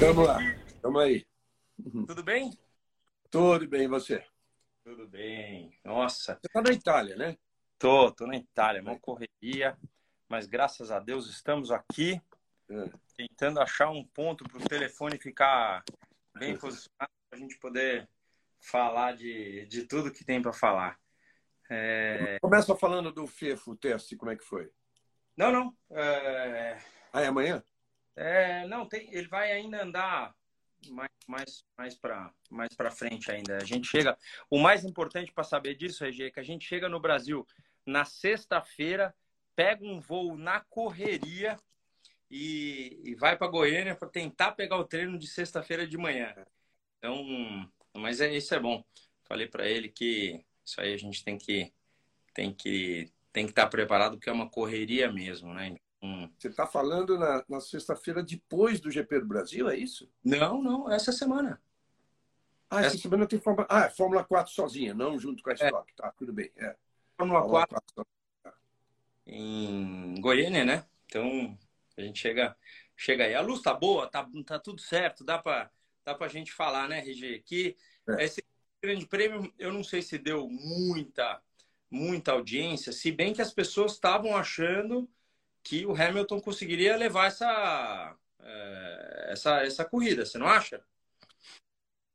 [0.00, 0.38] Vamos lá,
[0.82, 1.26] vamos aí.
[2.06, 2.50] Tudo bem?
[3.30, 4.24] Tudo bem, você?
[4.82, 5.78] Tudo bem.
[5.84, 6.38] Nossa.
[6.40, 7.36] Você está na Itália, né?
[7.78, 9.76] Tô, tô na Itália, uma correria,
[10.26, 12.18] mas graças a Deus estamos aqui
[12.70, 12.90] é.
[13.14, 15.84] tentando achar um ponto para o telefone ficar
[16.34, 18.08] bem posicionado para a gente poder
[18.58, 20.98] falar de, de tudo que tem para falar.
[21.70, 22.38] É...
[22.40, 24.72] Começa falando do FEFO teste, como é que foi?
[25.36, 25.76] Não, não.
[25.90, 26.78] É...
[27.12, 27.62] Ah, é amanhã?
[28.20, 30.34] É, não, tem, ele vai ainda andar
[30.90, 33.56] mais, mais, mais para mais frente ainda.
[33.56, 34.14] A gente chega.
[34.50, 37.46] O mais importante para saber disso, Regi, é que a gente chega no Brasil
[37.86, 39.14] na sexta-feira,
[39.56, 41.56] pega um voo na correria
[42.30, 46.34] e, e vai para Goiânia para tentar pegar o treino de sexta-feira de manhã.
[46.98, 47.24] Então,
[47.96, 48.84] mas é isso é bom.
[49.24, 51.72] Falei para ele que isso aí a gente tem que
[52.34, 55.74] tem que tem que estar tá preparado porque é uma correria mesmo, né?
[56.02, 56.30] Hum.
[56.38, 60.10] Você está falando na, na sexta-feira depois do GP do Brasil, é isso?
[60.24, 61.60] Não, não, essa semana.
[62.70, 62.98] Ah, essa, essa...
[62.98, 63.66] semana tem Fórmula...
[63.68, 65.92] Ah, é Fórmula 4 sozinha, não junto com a Stock.
[65.92, 65.94] É.
[65.96, 66.50] Tá, tudo bem.
[66.56, 66.76] É.
[67.16, 68.20] Fórmula, Fórmula 4, 4
[69.26, 70.84] em Goiânia, né?
[71.06, 71.56] Então,
[71.96, 72.56] a gente chega,
[72.96, 73.34] chega aí.
[73.34, 75.70] A luz tá boa, tá, tá tudo certo, dá para
[76.04, 77.42] dá pra gente falar, né, RG?
[77.44, 77.76] Que
[78.08, 78.24] é.
[78.24, 78.42] esse
[78.82, 81.40] grande prêmio, eu não sei se deu muita,
[81.90, 85.08] muita audiência, se bem que as pessoas estavam achando
[85.62, 90.82] que o Hamilton conseguiria levar essa, é, essa, essa corrida, você não acha?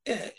[0.07, 0.33] É,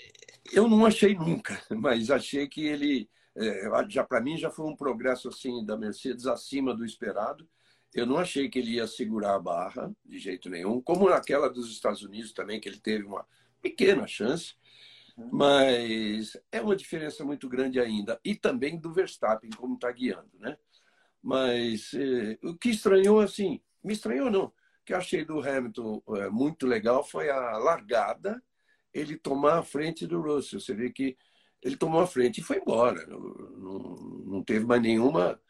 [0.53, 4.77] eu não achei nunca, mas achei que ele, é, já para mim, já foi um
[4.77, 7.49] progresso assim da Mercedes acima do esperado.
[7.95, 11.71] Eu não achei que ele ia segurar a barra de jeito nenhum, como naquela dos
[11.71, 13.27] Estados Unidos também, que ele teve uma
[13.63, 14.55] pequena chance,
[15.17, 15.31] uhum.
[15.33, 18.21] mas é uma diferença muito grande ainda.
[18.25, 20.59] E também do Verstappen, como está guiando, né?
[21.27, 24.53] Mas eh, o que estranhou, assim, me estranhou não, o
[24.85, 28.41] que eu achei do Hamilton eh, muito legal foi a largada,
[28.95, 30.61] ele tomar a frente do Russell.
[30.61, 31.19] Você vê que
[31.61, 33.05] ele tomou a frente e foi embora.
[33.09, 35.43] Não, não, não teve mais nenhuma,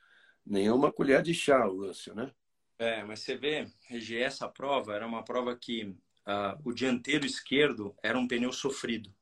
[0.47, 2.33] nenhuma colher de chá o Russell, né?
[2.79, 7.95] É, mas você vê, Regi, essa prova era uma prova que uh, o dianteiro esquerdo
[8.03, 9.15] era um pneu sofrido.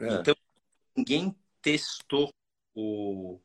[0.00, 0.14] É.
[0.14, 0.36] Então,
[0.96, 2.32] ninguém testou
[2.72, 3.40] o,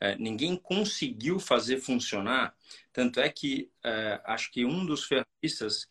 [0.00, 2.54] é, ninguém conseguiu fazer funcionar.
[2.92, 5.88] Tanto é que é, acho que um dos ferristas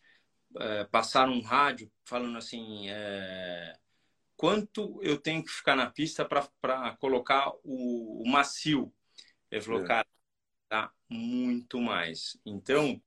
[0.59, 3.77] é, passaram um rádio falando assim: é,
[4.35, 8.93] quanto eu tenho que ficar na pista para colocar o, o, macio?
[9.51, 9.87] Ele falou, é.
[9.87, 10.07] cara,
[10.69, 12.37] tá muito mais.
[12.45, 13.01] Então,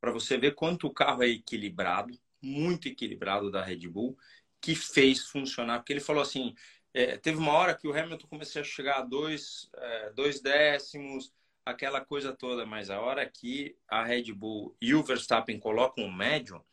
[0.00, 4.16] para você ver quanto o carro é equilibrado, muito equilibrado da Red Bull,
[4.60, 6.54] que fez funcionar, porque ele falou assim:
[6.96, 11.30] é, teve uma hora que o Hamilton começou a chegar a dois, é, dois décimos,
[11.62, 16.12] aquela coisa toda, mas a hora que a Red Bull e o Verstappen colocam o
[16.12, 16.64] médio,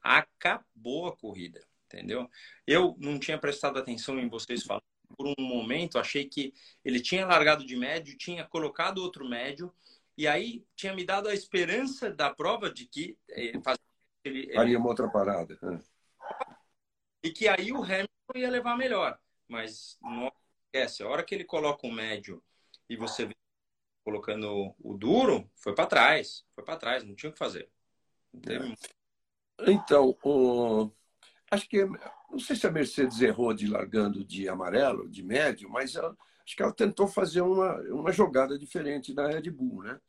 [0.00, 2.30] acabou a corrida, entendeu?
[2.64, 4.84] Eu não tinha prestado atenção em vocês falando
[5.16, 6.54] por um momento, achei que
[6.84, 9.74] ele tinha largado de médio, tinha colocado outro médio,
[10.16, 13.58] e aí tinha me dado a esperança da prova de que ele
[14.24, 15.58] ele, faria uma outra parada.
[15.60, 15.82] Né?
[17.20, 19.18] E que aí o Hamilton ia levar melhor.
[19.52, 20.32] Mas não
[20.64, 22.42] esquece, a hora que ele coloca o médio
[22.88, 23.36] e você vê
[24.02, 26.42] colocando o duro, foi para trás.
[26.54, 27.70] Foi para trás, não tinha o que fazer.
[28.40, 28.74] Teve...
[29.60, 30.90] Então, o...
[31.50, 35.96] acho que não sei se a Mercedes errou de largando de amarelo, de médio, mas
[35.96, 40.00] ela, acho que ela tentou fazer uma, uma jogada diferente da Red Bull, né?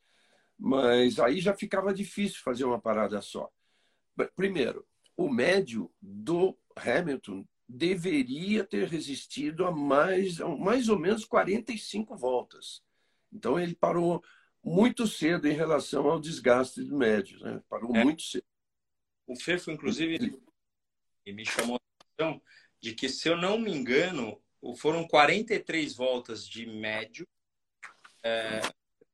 [0.58, 3.50] Mas aí já ficava difícil fazer uma parada só.
[4.34, 12.16] Primeiro, o médio do Hamilton deveria ter resistido a mais, a mais ou menos 45
[12.16, 12.82] voltas.
[13.32, 14.22] Então ele parou
[14.62, 17.62] muito cedo em relação ao desgaste do médio, né?
[17.68, 18.04] Parou é.
[18.04, 18.44] muito cedo.
[19.26, 20.38] O Fefo, inclusive,
[21.26, 22.42] me chamou a atenção
[22.80, 24.40] de que, se eu não me engano,
[24.76, 27.26] foram 43 voltas de médio
[28.22, 28.60] é,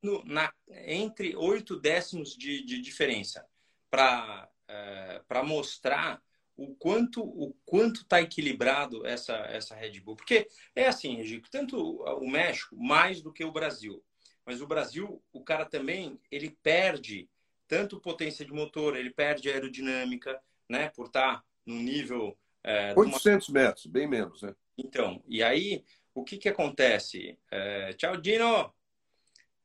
[0.03, 3.45] no, na, entre oito décimos de, de diferença
[3.91, 6.23] para é, mostrar
[6.61, 10.17] o quanto o quanto está equilibrado essa essa Red Bull.
[10.17, 10.47] Porque
[10.77, 14.05] é assim, Regico, tanto o México mais do que o Brasil.
[14.45, 17.31] Mas o Brasil, o cara também, ele perde
[17.67, 23.49] tanto potência de motor, ele perde aerodinâmica, né, por estar tá num nível é, 800
[23.49, 23.61] uma...
[23.61, 24.55] metros, bem menos, né?
[24.77, 25.85] Então, e aí
[26.15, 27.39] o que que acontece?
[27.51, 28.73] É, tchau, Dino.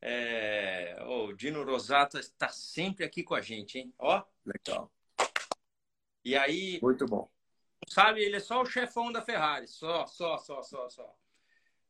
[0.01, 3.93] É, o Dino Rosato está sempre aqui com a gente, hein?
[3.97, 4.91] Ó, legal.
[6.25, 6.79] E aí.
[6.81, 7.29] Muito bom.
[7.87, 9.67] Sabe, ele é só o chefão da Ferrari.
[9.67, 11.15] Só, só, só, só, só.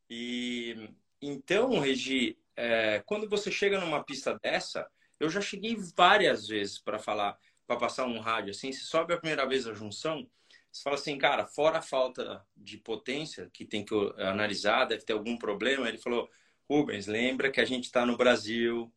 [0.10, 0.90] E
[1.22, 4.90] então, Regi, é, quando você chega numa pista dessa,
[5.20, 8.72] eu já cheguei várias vezes para falar, para passar um rádio assim.
[8.72, 10.30] Você sobe a primeira vez a junção,
[10.72, 15.14] Você fala assim, cara, fora a falta de potência, que tem que analisar, deve ter
[15.14, 15.88] algum problema.
[15.88, 16.30] Ele falou,
[16.70, 18.92] Rubens, lembra que a gente está no Brasil,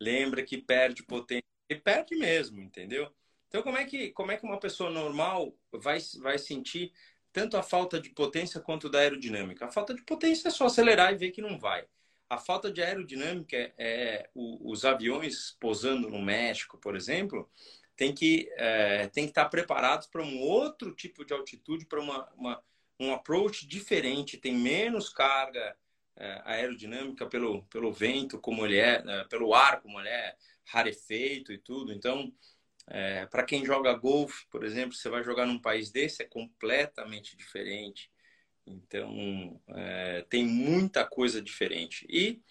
[0.00, 1.44] lembra que perde potência.
[1.68, 3.08] E perde mesmo, entendeu?
[3.50, 6.92] Então, como é que, como é que uma pessoa normal vai, vai sentir
[7.32, 9.66] tanto a falta de potência quanto da aerodinâmica?
[9.66, 11.84] A falta de potência é só acelerar e ver que não vai.
[12.28, 17.50] A falta de aerodinâmica é, é o, os aviões posando no México, por exemplo,
[17.96, 22.30] tem que, é, tem que estar preparados para um outro tipo de altitude, para uma,
[22.36, 22.62] uma,
[23.00, 25.76] um approach diferente, tem menos carga
[26.16, 30.36] é, aerodinâmica pelo, pelo vento, como ele é, é pelo ar, como ele é
[30.66, 31.92] rarefeito e tudo.
[31.92, 32.32] Então,
[32.90, 37.36] é, para quem joga golfe, por exemplo, você vai jogar num país desse, é completamente
[37.36, 38.10] diferente.
[38.66, 42.04] Então, é, tem muita coisa diferente.
[42.10, 42.42] E,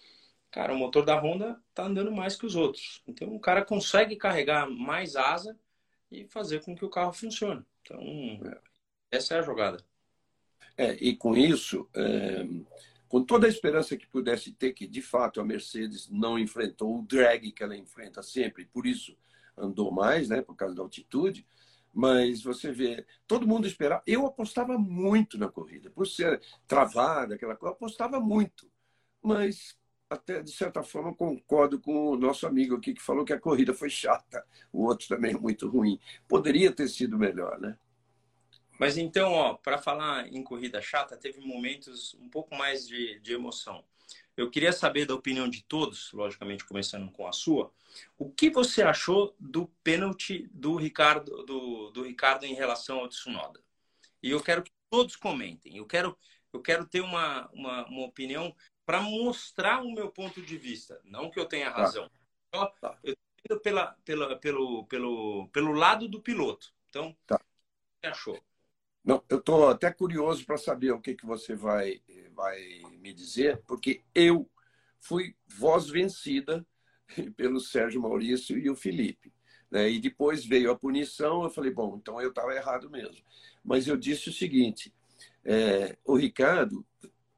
[0.50, 3.02] cara, o motor da Honda tá andando mais que os outros.
[3.06, 5.58] Então, o cara consegue carregar mais asa
[6.10, 7.62] e fazer com que o carro funcione.
[7.82, 8.00] Então,
[9.10, 9.84] essa é a jogada.
[10.74, 12.46] É, e com isso, é,
[13.06, 17.02] com toda a esperança que pudesse ter, que de fato a Mercedes não enfrentou o
[17.02, 19.14] drag que ela enfrenta sempre, por isso
[19.60, 21.46] andou mais, né, por causa da altitude.
[21.92, 24.02] Mas você vê, todo mundo esperava.
[24.06, 28.70] Eu apostava muito na corrida, por ser travada, aquela coisa, apostava muito.
[29.22, 29.76] Mas,
[30.08, 33.74] até de certa forma, concordo com o nosso amigo aqui que falou que a corrida
[33.74, 35.98] foi chata, o outro também muito ruim.
[36.28, 37.76] Poderia ter sido melhor, né?
[38.78, 43.34] Mas então, ó, para falar em corrida chata, teve momentos um pouco mais de, de
[43.34, 43.84] emoção.
[44.40, 47.70] Eu queria saber da opinião de todos, logicamente começando com a sua,
[48.16, 53.62] o que você achou do pênalti do Ricardo, do, do Ricardo em relação ao Tsunoda?
[54.22, 55.76] E eu quero que todos comentem.
[55.76, 56.16] Eu quero,
[56.54, 58.56] eu quero ter uma, uma, uma opinião
[58.86, 61.76] para mostrar o meu ponto de vista, não que eu tenha tá.
[61.76, 62.10] razão.
[62.50, 62.66] Tá.
[62.80, 62.98] Tá.
[63.04, 63.14] Eu
[63.44, 66.72] estou pela, pela, pelo, pelo, pelo lado do piloto.
[66.88, 67.36] Então, tá.
[67.36, 67.44] o que
[68.00, 68.42] você achou?
[69.04, 72.00] Não, eu estou até curioso para saber o que, que você vai,
[72.34, 72.58] vai
[73.00, 74.48] me dizer, porque eu
[75.00, 76.66] fui voz vencida
[77.36, 79.32] pelo Sérgio Maurício e o Felipe.
[79.70, 79.90] Né?
[79.90, 83.24] E depois veio a punição, eu falei, bom, então eu estava errado mesmo.
[83.64, 84.92] Mas eu disse o seguinte:
[85.44, 86.84] é, o Ricardo,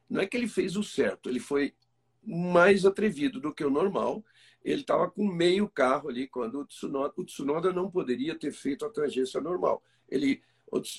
[0.09, 1.75] não é que ele fez o certo, ele foi
[2.23, 4.25] mais atrevido do que o normal.
[4.65, 8.85] Ele estava com meio carro ali quando o Tsunoda, o Tsunoda não poderia ter feito
[8.85, 9.83] a tangência normal.
[10.09, 10.41] Ele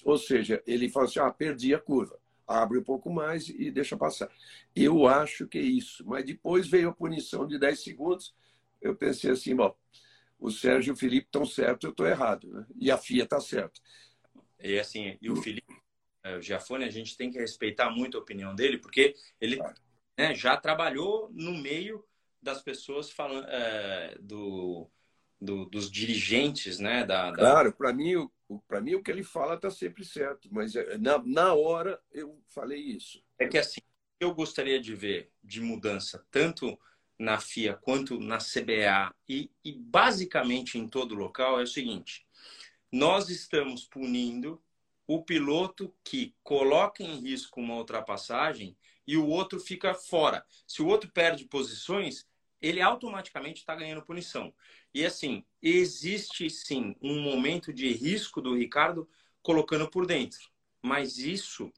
[0.05, 3.97] ou seja, ele fala assim: ah, perdi a curva, abre um pouco mais e deixa
[3.97, 4.29] passar.
[4.75, 6.05] Eu acho que é isso.
[6.05, 8.35] Mas depois veio a punição de 10 segundos.
[8.81, 9.75] Eu pensei assim: bom,
[10.39, 12.47] o Sérgio e o Felipe estão certos, eu estou errado.
[12.47, 12.65] Né?
[12.75, 13.79] E a FIA está certa.
[14.59, 15.73] E assim, e o Felipe,
[16.23, 19.75] é, o Giafone, a gente tem que respeitar muito a opinião dele, porque ele claro.
[20.17, 22.05] né, já trabalhou no meio
[22.41, 24.89] das pessoas falando é, do,
[25.41, 27.05] do, dos dirigentes, né?
[27.05, 27.37] Da, da...
[27.37, 28.29] Claro, para mim,
[28.67, 32.41] para mim o que ele fala está sempre certo, mas é, na, na hora eu
[32.47, 33.23] falei isso.
[33.39, 33.81] É que assim,
[34.19, 36.77] eu gostaria de ver de mudança tanto
[37.17, 42.25] na FIA quanto na CBA e, e basicamente em todo local é o seguinte:
[42.91, 44.61] nós estamos punindo
[45.07, 50.45] o piloto que coloca em risco uma ultrapassagem e o outro fica fora.
[50.65, 52.25] Se o outro perde posições,
[52.63, 54.53] ele automaticamente está ganhando punição.
[54.93, 59.07] E assim, existe sim um momento de risco do Ricardo
[59.41, 60.49] colocando por dentro,
[60.81, 61.69] mas isso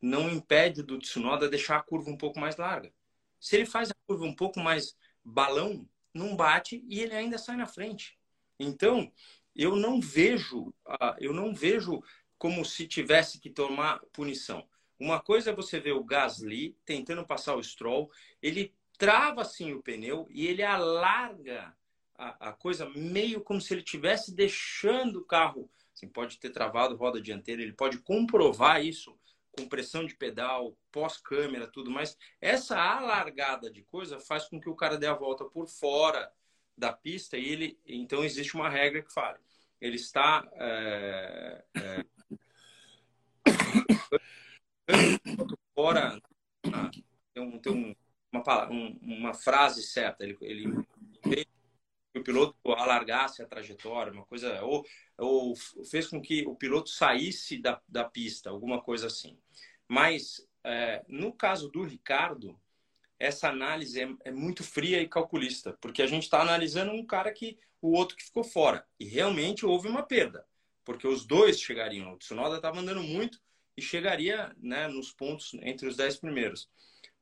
[0.00, 2.90] não impede do Tsunoda deixar a curva um pouco mais larga.
[3.38, 7.56] Se ele faz a curva um pouco mais balão, não bate e ele ainda sai
[7.56, 8.18] na frente.
[8.58, 9.12] Então,
[9.54, 10.72] eu não vejo,
[11.18, 12.02] eu não vejo
[12.38, 14.66] como se tivesse que tomar punição.
[14.98, 19.82] Uma coisa é você ver o Gasly tentando passar o Stroll, ele trava assim o
[19.82, 21.74] pneu e ele alarga
[22.14, 25.70] a, a coisa meio como se ele estivesse deixando o carro.
[25.94, 29.18] Assim, pode ter travado roda dianteira, ele pode comprovar isso
[29.52, 34.76] com pressão de pedal, pós-câmera, tudo, mas essa alargada de coisa faz com que o
[34.76, 36.30] cara dê a volta por fora
[36.76, 39.40] da pista e ele, então existe uma regra que fala,
[39.80, 42.04] ele está é, é,
[45.74, 46.20] fora,
[46.72, 46.90] ah,
[47.34, 47.96] tem, um, tem um,
[48.40, 50.24] uma, um, uma frase certa.
[50.24, 50.84] Ele, ele
[51.22, 51.46] fez
[52.12, 54.84] que o piloto alargasse a trajetória, uma coisa, ou,
[55.16, 55.54] ou
[55.88, 59.38] fez com que o piloto saísse da, da pista, alguma coisa assim.
[59.86, 62.58] Mas é, no caso do Ricardo,
[63.18, 67.32] essa análise é, é, muito fria e calculista, porque a gente está analisando um cara
[67.32, 68.86] que o outro que ficou fora.
[68.98, 70.46] E realmente houve uma perda,
[70.84, 72.12] porque os dois chegariam.
[72.14, 73.40] O Tsunoda estava andando muito
[73.76, 76.68] e chegaria né, nos pontos entre os dez primeiros.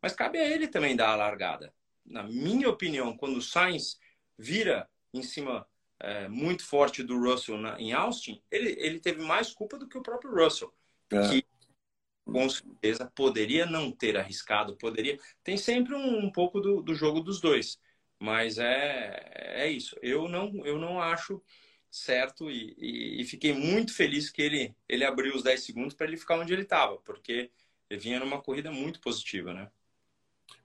[0.02, 1.72] Mas cabe a ele também dar a largada.
[2.04, 3.98] Na minha opinião, quando o Sainz
[4.38, 5.66] vira em cima
[6.00, 9.98] é, muito forte do Russell na, em Austin, ele, ele teve mais culpa do que
[9.98, 10.72] o próprio Russell.
[11.10, 11.28] é.
[11.28, 11.46] que
[12.24, 15.18] com certeza poderia não ter arriscado, poderia.
[15.42, 17.80] Tem sempre um, um pouco do, do, jogo dos dois,
[18.18, 19.96] mas é, é isso.
[20.02, 21.42] Eu não, eu não acho
[21.90, 26.06] certo e, e, e fiquei muito feliz que ele, ele abriu os 10 segundos para
[26.06, 27.50] ele ficar onde ele estava, porque
[27.88, 29.70] ele vinha numa corrida muito positiva, né?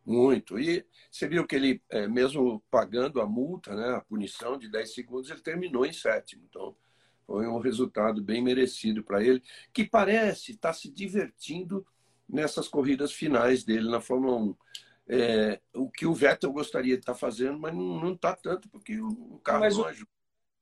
[0.06, 0.60] Muito.
[0.60, 4.94] E você viu que ele, é, mesmo pagando a multa, né, a punição de 10
[4.94, 6.44] segundos, ele terminou em sétimo.
[6.50, 6.76] Então,
[7.26, 9.42] foi um resultado bem merecido para ele,
[9.74, 11.86] que parece estar tá se divertindo
[12.28, 14.56] nessas corridas finais dele na Fórmula 1.
[15.06, 19.00] É, o que o Vettel gostaria de estar tá fazendo, mas não está tanto porque
[19.00, 20.10] o carro mas não ajuda.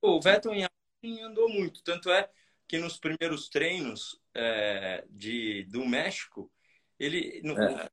[0.01, 2.29] O, o Vettel em andou muito, tanto é
[2.67, 6.51] que nos primeiros treinos é, de, do México,
[6.97, 7.41] ele.
[7.43, 7.89] No, é.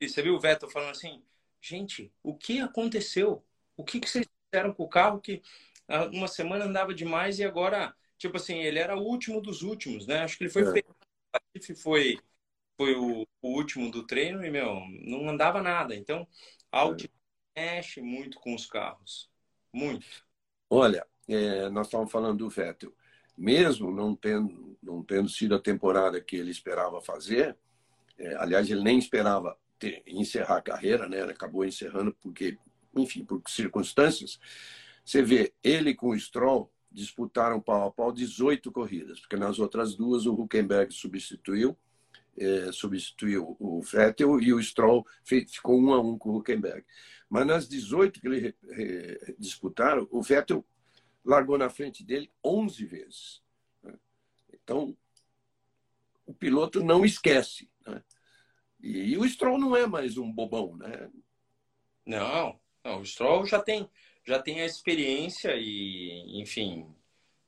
[0.00, 1.22] Você viu o Vettel falando assim,
[1.60, 3.44] gente, o que aconteceu?
[3.76, 5.42] O que, que vocês fizeram com o carro que
[6.12, 10.18] uma semana andava demais e agora tipo assim, ele era o último dos últimos, né?
[10.18, 10.72] Acho que ele foi é.
[10.72, 11.76] feito.
[11.76, 12.18] foi,
[12.76, 15.94] foi o, o, último do treino e, meu, não andava nada.
[15.94, 16.26] Então,
[16.70, 17.10] a Audi
[17.54, 17.76] é.
[17.76, 19.30] mexe muito com os carros.
[19.72, 20.06] Muito.
[20.68, 22.92] Olha, é, nós estávamos falando do Vettel.
[23.36, 27.56] Mesmo não tendo, não tendo sido a temporada que ele esperava fazer,
[28.18, 31.20] é, aliás, ele nem esperava ter, encerrar a carreira, né?
[31.20, 32.58] Ele acabou encerrando porque,
[32.94, 34.38] enfim, por circunstâncias.
[35.04, 39.94] Você vê ele com o Stroll, disputaram pau a pau 18 corridas, porque nas outras
[39.94, 41.76] duas o Huckenberg substituiu,
[42.36, 46.84] é, substituiu o Vettel e o Stroll ficou um a um com o Huckenberg.
[47.28, 48.54] Mas nas 18 que eles
[49.38, 50.64] disputaram, o Vettel
[51.24, 53.42] largou na frente dele 11 vezes.
[53.82, 53.94] Né?
[54.52, 54.96] Então,
[56.24, 57.68] o piloto não esquece.
[57.86, 58.02] Né?
[58.80, 61.10] E, o Stroll não é mais um bobão, né?
[62.06, 63.88] Não, não o Stroll já tem
[64.24, 66.94] já tem a experiência e, enfim,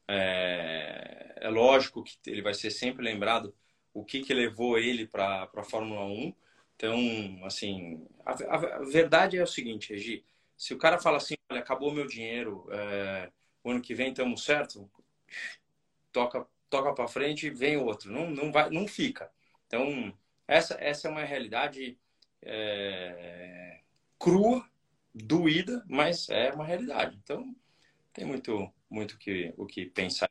[0.08, 3.54] é, é lógico que ele vai ser sempre lembrado
[3.92, 6.34] o que, que levou ele para a Fórmula 1.
[6.76, 10.24] Então, assim, a, a, a, verdade é o seguinte, Regi,
[10.56, 13.30] se o cara fala assim, olha, acabou meu dinheiro, é,
[13.62, 14.90] o ano que vem estamos certo,
[16.12, 19.30] toca toca para frente e vem outro, não, não vai, não fica.
[19.66, 20.16] Então,
[20.50, 21.96] essa, essa é uma realidade
[22.42, 23.80] é,
[24.18, 24.68] crua
[25.14, 27.16] doída, mas é uma realidade.
[27.22, 27.54] Então,
[28.12, 30.28] tem muito, muito que, o que pensar.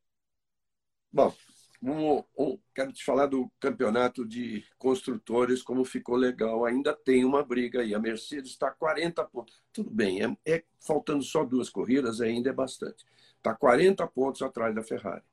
[1.10, 1.34] Bom,
[1.82, 6.66] um, um, quero te falar do campeonato de construtores, como ficou legal.
[6.66, 7.96] Ainda tem uma briga aí.
[7.96, 9.64] A Mercedes está 40 pontos.
[9.72, 13.06] Tudo bem, é, é, faltando só duas corridas, ainda é bastante.
[13.38, 15.24] Está 40 pontos atrás da Ferrari.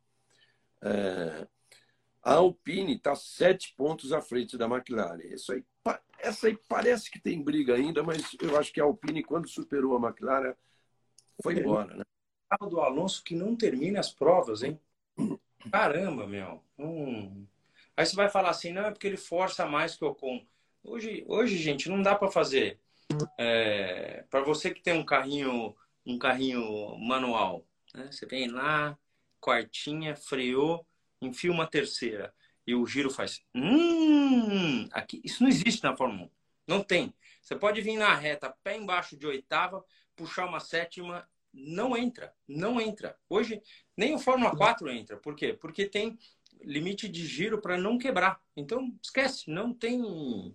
[0.81, 1.49] É,
[2.27, 5.23] a Alpine está sete pontos à frente da McLaren.
[5.27, 5.65] Isso aí
[6.19, 9.97] essa aí parece que tem briga ainda, mas eu acho que a Alpine, quando superou
[9.97, 10.55] a McLaren,
[11.41, 12.05] foi embora, né?
[12.51, 14.81] Carro do Alonso que não termina as provas, hein?
[15.71, 16.65] Caramba, meu.
[16.77, 17.47] Hum.
[17.97, 20.45] Aí você vai falar assim, não, é porque ele força mais que o Ocon.
[20.83, 22.81] Hoje, hoje gente, não dá para fazer.
[23.39, 27.65] É, para você que tem um carrinho, um carrinho manual,
[27.95, 28.11] né?
[28.11, 28.99] você vem lá,
[29.41, 30.85] quartinha, freou,
[31.21, 32.33] enfia uma terceira
[32.67, 33.43] e o giro faz.
[33.55, 36.31] Hum, aqui, isso não existe na Fórmula 1.
[36.67, 37.15] Não tem.
[37.41, 39.85] Você pode vir na reta, pé embaixo de oitava,
[40.17, 42.35] puxar uma sétima, não entra.
[42.49, 43.17] Não entra.
[43.29, 43.63] Hoje,
[43.97, 45.17] nem o Fórmula 4 entra.
[45.17, 45.53] Por quê?
[45.53, 46.19] Porque tem
[46.61, 48.41] limite de giro para não quebrar.
[48.57, 49.49] Então, esquece.
[49.49, 50.55] Não tem.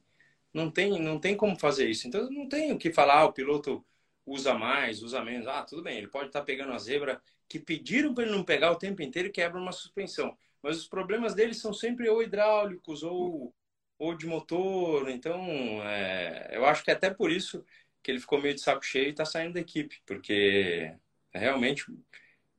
[0.54, 2.08] Não tem, não tem como fazer isso.
[2.08, 3.22] Então, não tem o que falar.
[3.22, 3.86] Ah, o piloto
[4.26, 5.48] usa mais, usa menos.
[5.48, 5.98] Ah, tudo bem.
[5.98, 9.02] Ele pode estar tá pegando a zebra que pediram para ele não pegar o tempo
[9.02, 13.54] inteiro e quebra uma suspensão mas os problemas deles são sempre ou hidráulicos ou,
[13.98, 15.10] ou de motor.
[15.10, 15.42] Então,
[15.84, 17.66] é, eu acho que é até por isso
[18.04, 20.96] que ele ficou meio de saco cheio e está saindo da equipe, porque
[21.32, 21.86] realmente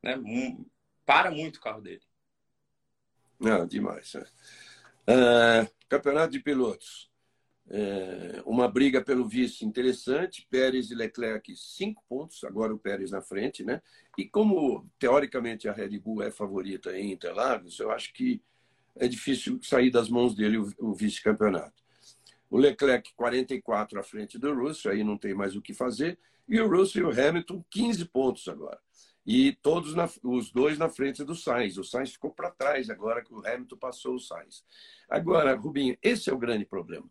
[0.03, 0.17] né,
[1.05, 2.03] para muito o carro dele.
[3.39, 4.15] Não, demais.
[5.07, 5.69] É.
[5.89, 7.12] campeonato de pilotos.
[7.75, 10.47] É, uma briga pelo vice interessante.
[10.51, 12.45] Pérez e Leclerc, cinco pontos.
[12.45, 13.81] Agora o Pérez na frente, né?
[14.19, 18.43] E como, teoricamente, a Red Bull é favorita em Interlagos, eu acho que
[18.95, 21.83] é difícil sair das mãos dele o, o vice-campeonato.
[22.51, 26.19] O Leclerc, 44 à frente do Russell, aí não tem mais o que fazer.
[26.47, 28.79] E o Russell e o Hamilton, 15 pontos agora.
[29.25, 31.79] E todos na, os dois na frente do Sainz.
[31.79, 34.63] O Sainz ficou para trás agora que o Hamilton passou o Sainz.
[35.09, 37.09] Agora, Rubinho, esse é o grande problema.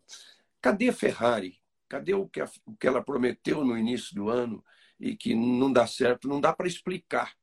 [0.62, 1.60] Cadê a Ferrari?
[1.88, 4.64] Cadê o que, a, o que ela prometeu no início do ano
[4.98, 6.28] e que não dá certo?
[6.28, 7.36] Não dá para explicar.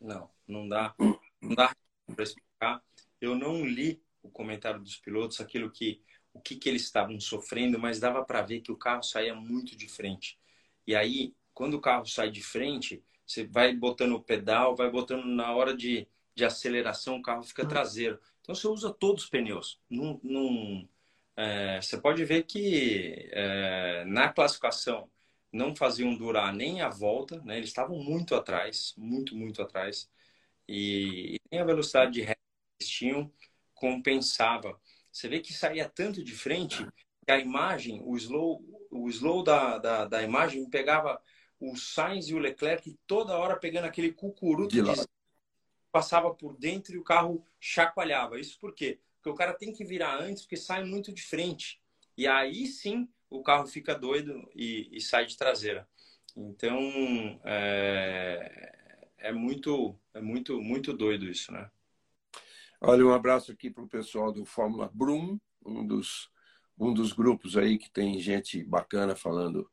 [0.00, 0.94] Não, não dá.
[1.40, 1.74] Não dá
[2.14, 2.82] para explicar.
[3.20, 7.78] Eu não li o comentário dos pilotos, aquilo que o que, que eles estavam sofrendo,
[7.78, 10.38] mas dava para ver que o carro saía muito de frente.
[10.86, 15.24] E aí, quando o carro sai de frente, você vai botando o pedal, vai botando
[15.26, 18.20] na hora de, de aceleração, o carro fica traseiro.
[18.40, 19.80] Então você usa todos os pneus.
[19.90, 20.88] Num, num
[21.38, 25.08] é, você pode ver que é, na classificação
[25.52, 27.56] não faziam durar nem a volta, né?
[27.56, 30.10] Eles estavam muito atrás, muito, muito atrás.
[30.66, 33.32] E, e nem a velocidade de ré que eles tinham
[33.72, 34.80] compensava.
[35.12, 36.84] Você vê que saía tanto de frente
[37.24, 41.22] que a imagem, o slow, o slow da, da, da imagem pegava
[41.60, 45.06] o Sainz e o Leclerc toda hora pegando aquele cucuruto de, de
[45.92, 48.40] passava por dentro e o carro chacoalhava.
[48.40, 48.98] Isso por quê?
[49.28, 51.80] Porque o cara tem que virar antes porque sai muito de frente.
[52.16, 55.86] E aí sim o carro fica doido e, e sai de traseira.
[56.34, 56.78] Então
[57.44, 61.70] é, é, muito é muito muito doido isso, né?
[62.80, 66.30] Olha um abraço aqui para o pessoal do Fórmula Brum, um dos
[66.78, 69.68] um dos grupos aí que tem gente bacana falando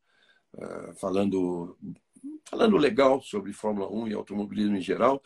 [0.55, 1.77] uh, falando
[2.49, 5.21] falando legal sobre Fórmula 1 e automobilismo em geral.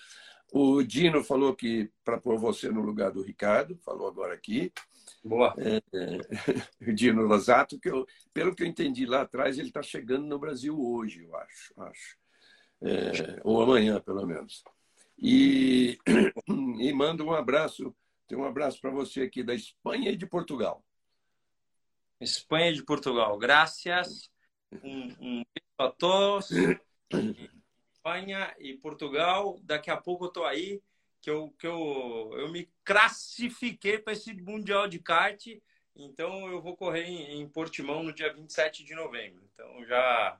[0.51, 4.71] O Dino falou que para pôr você no lugar do Ricardo, falou agora aqui.
[5.23, 5.53] Boa.
[5.57, 6.23] É, é,
[6.93, 10.79] Dino Losato, que eu, pelo que eu entendi lá atrás, ele está chegando no Brasil
[10.79, 11.73] hoje, eu acho.
[11.81, 12.17] acho.
[12.81, 14.63] É, ou amanhã, pelo menos.
[15.17, 15.97] E,
[16.79, 17.93] e manda um abraço,
[18.27, 20.83] tem um abraço para você aqui da Espanha e de Portugal.
[22.21, 23.37] Espanha e de Portugal.
[23.37, 24.29] Graças.
[24.83, 26.49] Um, um beijo a todos.
[27.99, 29.59] Espanha e Portugal.
[29.63, 30.81] Daqui a pouco eu tô aí,
[31.21, 35.45] que eu, que eu, eu me classifiquei para esse Mundial de Kart.
[35.95, 39.43] Então eu vou correr em, em Portimão no dia 27 de novembro.
[39.53, 40.39] Então já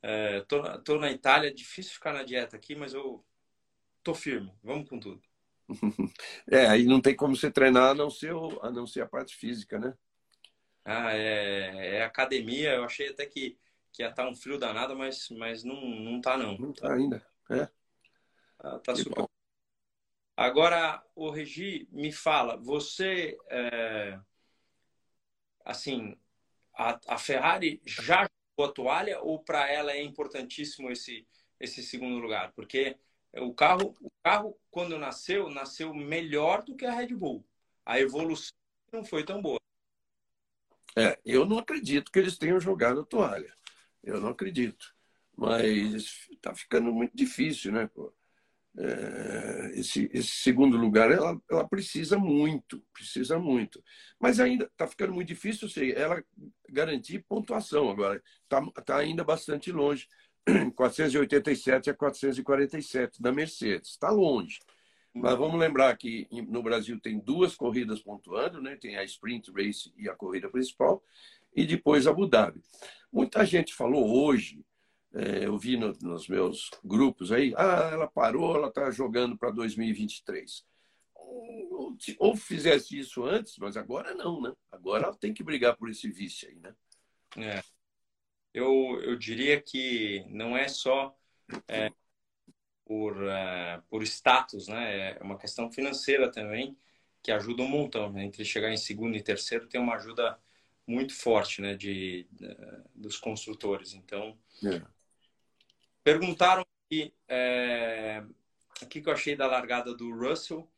[0.00, 3.24] é, tô, tô na Itália, difícil ficar na dieta aqui, mas eu
[4.02, 4.52] tô firme.
[4.62, 5.20] Vamos com tudo.
[6.50, 8.32] É, aí não tem como você treinar a não ser,
[8.62, 9.92] a, não ser a parte física, né?
[10.82, 12.74] Ah, é, é academia.
[12.74, 13.58] Eu achei até que
[13.98, 16.56] que ia estar tá um frio danado, mas, mas não, não tá não.
[16.56, 17.68] Não tá ainda, é.
[18.60, 19.22] Ah, tá super.
[19.22, 19.28] Bom.
[20.36, 24.20] Agora, o Regi, me fala, você, é,
[25.64, 26.16] assim,
[26.72, 31.26] a, a, Ferrari já jogou a toalha ou para ela é importantíssimo esse,
[31.58, 32.52] esse segundo lugar?
[32.52, 32.96] Porque
[33.34, 37.44] o carro, o carro, quando nasceu, nasceu melhor do que a Red Bull.
[37.84, 38.54] A evolução
[38.92, 39.58] não foi tão boa.
[40.96, 43.57] É, eu não acredito que eles tenham jogado a toalha.
[44.02, 44.94] Eu não acredito.
[45.36, 47.88] Mas está ficando muito difícil, né?
[48.76, 53.82] É, esse, esse, segundo lugar, ela, ela, precisa muito, precisa muito.
[54.20, 56.22] Mas ainda está ficando muito difícil sei, ela
[56.68, 58.22] garantir pontuação agora.
[58.44, 60.06] Está tá ainda bastante longe.
[60.76, 63.90] 487 a 447 da Mercedes.
[63.90, 64.58] Está longe.
[65.14, 68.76] Mas vamos lembrar que no Brasil tem duas corridas pontuando, né?
[68.76, 71.02] Tem a Sprint Race e a corrida principal
[71.58, 72.62] e depois Abu Dhabi.
[73.12, 74.64] Muita gente falou hoje,
[75.12, 79.50] é, eu vi no, nos meus grupos aí, ah, ela parou, ela está jogando para
[79.50, 80.64] 2023.
[81.16, 84.52] Ou, ou fizesse isso antes, mas agora não, né?
[84.70, 86.74] Agora ela tem que brigar por esse vice aí, né?
[87.36, 87.62] É.
[88.54, 91.12] Eu, eu diria que não é só
[91.66, 91.90] é,
[92.84, 95.18] por, uh, por status, né?
[95.18, 96.78] É uma questão financeira também
[97.20, 98.12] que ajuda um montão.
[98.12, 98.24] Né?
[98.24, 100.38] Entre chegar em segundo e terceiro tem uma ajuda
[100.88, 102.56] muito forte né, de, de
[102.94, 103.92] dos construtores.
[103.92, 104.82] Então, é.
[106.02, 108.24] perguntaram aqui, é,
[108.82, 110.68] o que eu achei da largada do Russell.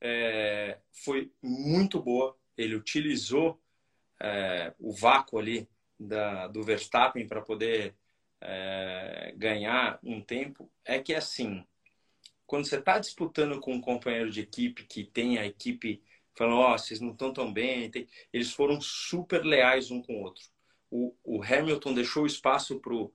[0.00, 2.34] É, foi muito boa.
[2.56, 3.60] Ele utilizou
[4.18, 5.68] é, o vácuo ali
[5.98, 7.94] da, do Verstappen para poder
[8.40, 10.72] é, ganhar um tempo.
[10.84, 11.66] É que assim,
[12.46, 16.02] quando você está disputando com um companheiro de equipe que tem a equipe
[16.36, 17.90] falando, ó, oh, vocês não estão tão bem.
[18.32, 20.44] Eles foram super leais um com o outro.
[20.90, 23.12] O, o Hamilton deixou espaço para o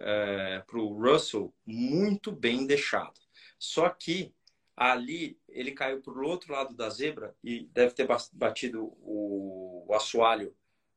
[0.00, 3.18] é, pro Russell muito bem deixado.
[3.58, 4.32] Só que
[4.76, 9.94] ali ele caiu para o outro lado da zebra e deve ter batido o, o
[9.94, 10.54] assoalho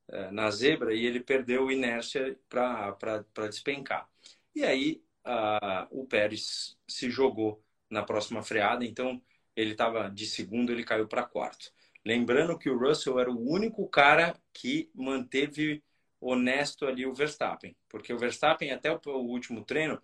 [0.07, 4.07] é, na zebra e ele perdeu inércia para despencar.
[4.53, 9.21] E aí a, o Pérez se jogou na próxima freada, então
[9.61, 11.71] ele estava de segundo, ele caiu para quarto.
[12.05, 15.83] Lembrando que o Russell era o único cara que manteve
[16.19, 19.99] honesto ali o Verstappen, porque o Verstappen até o, último treino,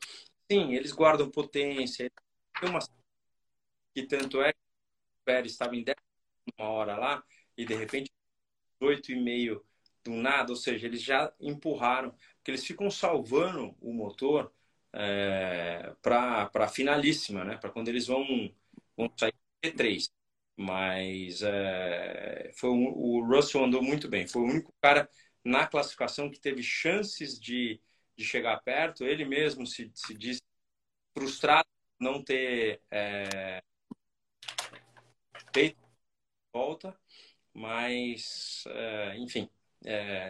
[0.52, 2.12] sim, eles guardam potência,
[2.60, 2.80] tem uma
[3.93, 5.96] que tanto é que o Pérez estava em 10
[6.58, 7.24] uma hora lá
[7.58, 8.12] e de repente
[8.82, 9.63] oito e meio
[10.04, 14.52] do nada, ou seja, eles já empurraram, porque eles ficam salvando o motor
[14.93, 17.58] é, para finalíssima, né?
[17.58, 18.26] Para quando eles vão
[18.96, 20.10] vão sair P3.
[20.56, 24.28] Mas é, foi um, o Russell andou muito bem.
[24.28, 25.10] Foi o único cara
[25.43, 27.80] na classificação que teve chances de,
[28.15, 29.06] de chegar perto.
[29.06, 30.41] Ele mesmo se, se disse
[31.15, 31.67] frustrado
[32.00, 33.62] não ter é,
[35.54, 35.78] feito
[36.54, 36.98] volta,
[37.54, 39.50] mas, é, enfim,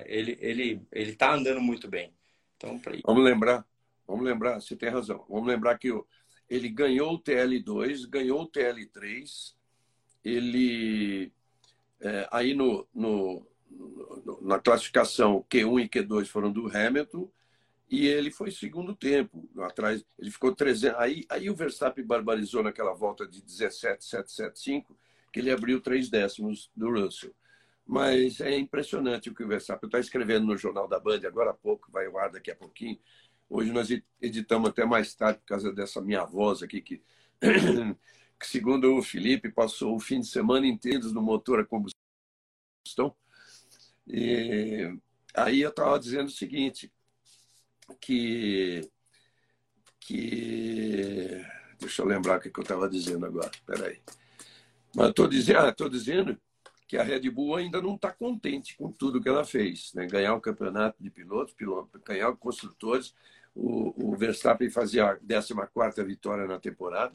[0.06, 2.14] ele ele ele está andando muito bem.
[2.56, 2.94] Então, pra...
[3.06, 3.66] vamos lembrar,
[4.06, 5.26] vamos lembrar, você tem razão.
[5.30, 5.90] Vamos lembrar que
[6.50, 9.54] ele ganhou o TL2, ganhou o TL3,
[10.24, 11.32] ele
[12.00, 13.46] é, aí no, no,
[14.42, 17.30] na classificação Q1 e Q2 foram do Hamilton
[17.90, 22.94] e ele foi segundo tempo atrás ele ficou 300 aí aí o Verstappen barbarizou naquela
[22.94, 24.98] volta de 17,775
[25.32, 27.34] que ele abriu três décimos do Russell.
[27.86, 31.54] Mas é impressionante o que o Verstappen está escrevendo no jornal da Band agora há
[31.54, 33.00] pouco vai ao ar daqui a pouquinho
[33.50, 33.90] hoje nós
[34.22, 37.02] editamos até mais tarde por causa dessa minha voz aqui que
[38.40, 43.16] que segundo o Felipe passou o fim de semana inteiro no motor a combustão
[44.08, 44.98] e
[45.34, 46.92] aí eu estava dizendo o seguinte
[48.00, 48.90] que.
[50.00, 51.46] que
[51.80, 53.52] deixa eu lembrar o que eu estava dizendo agora.
[53.66, 54.02] Peraí.
[54.96, 56.40] Mas estou dizendo, ah, dizendo
[56.88, 59.94] que a Red Bull ainda não está contente com tudo que ela fez.
[59.94, 60.08] Né?
[60.08, 63.14] Ganhar o campeonato de pilotos, piloto, ganhar o construtores.
[63.54, 67.14] O, o Verstappen fazia a 14 vitória na temporada,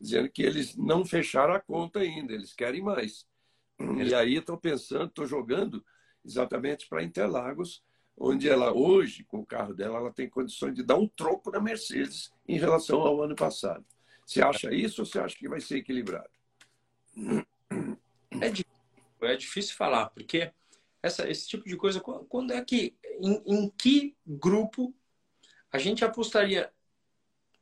[0.00, 3.26] dizendo que eles não fecharam a conta ainda, eles querem mais.
[3.78, 5.84] E aí estou pensando, estou jogando
[6.24, 7.82] exatamente para Interlagos,
[8.18, 11.60] onde ela hoje, com o carro dela, ela tem condições de dar um troco na
[11.60, 13.84] Mercedes em relação ao ano passado.
[14.26, 16.30] Você acha isso ou você acha que vai ser equilibrado?
[19.22, 20.52] É difícil, falar, porque
[21.02, 24.94] essa, esse tipo de coisa, quando é que, em, em que grupo
[25.70, 26.72] a gente apostaria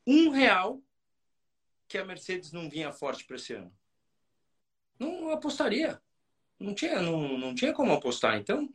[0.07, 0.83] um real
[1.89, 3.73] que a Mercedes não vinha forte para esse ano?
[4.99, 6.01] Não apostaria.
[6.59, 8.39] Não tinha, não, não tinha como apostar.
[8.39, 8.73] Então,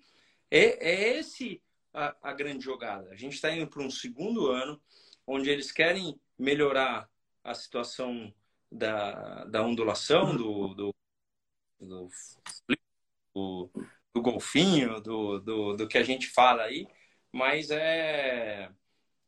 [0.51, 1.61] é, é esse
[1.93, 3.09] a, a grande jogada.
[3.09, 4.81] A gente está indo para um segundo ano
[5.25, 7.09] onde eles querem melhorar
[7.43, 8.33] a situação
[8.71, 10.95] da, da ondulação, do, do,
[11.79, 12.09] do,
[13.33, 13.69] do,
[14.13, 16.87] do golfinho, do, do, do, que a gente fala aí,
[17.31, 18.69] mas é,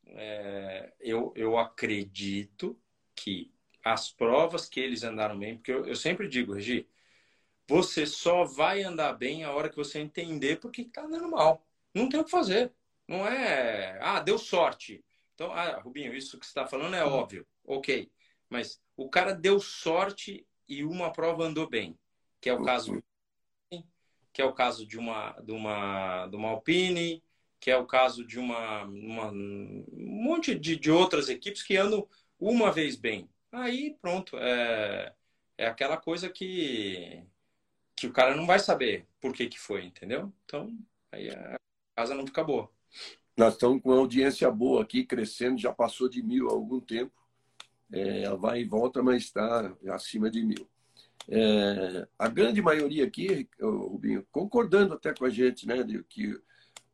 [0.08, 2.80] é, eu, eu acredito
[3.16, 3.52] que
[3.84, 6.88] as provas que eles andaram bem, porque eu, eu sempre digo, Regi,
[7.68, 11.66] você só vai andar bem a hora que você entender porque está andando mal.
[11.94, 12.72] Não tem o que fazer.
[13.08, 15.04] Não é, ah, deu sorte.
[15.34, 17.48] Então, ah, Rubinho, isso que você está falando é óbvio.
[17.64, 18.12] Ok.
[18.50, 21.98] Mas o cara deu sorte e uma prova andou bem.
[22.42, 23.02] Que é o caso
[24.34, 27.24] que é o caso de uma, de uma, de uma Alpine,
[27.60, 32.08] que é o caso de uma, uma um monte de, de outras equipes que andam
[32.40, 33.30] uma vez bem.
[33.52, 35.14] Aí, pronto, é,
[35.58, 37.24] é aquela coisa que,
[37.96, 40.34] que o cara não vai saber por que, que foi, entendeu?
[40.46, 40.76] Então,
[41.12, 41.60] aí a
[41.96, 42.72] casa não fica boa.
[43.38, 47.14] Nós estamos com uma audiência boa aqui, crescendo, já passou de mil há algum tempo.
[47.92, 50.71] É, ela vai e volta, mas está acima de mil.
[51.30, 56.40] É, a grande maioria aqui, Rubinho, concordando até com a gente, né, de que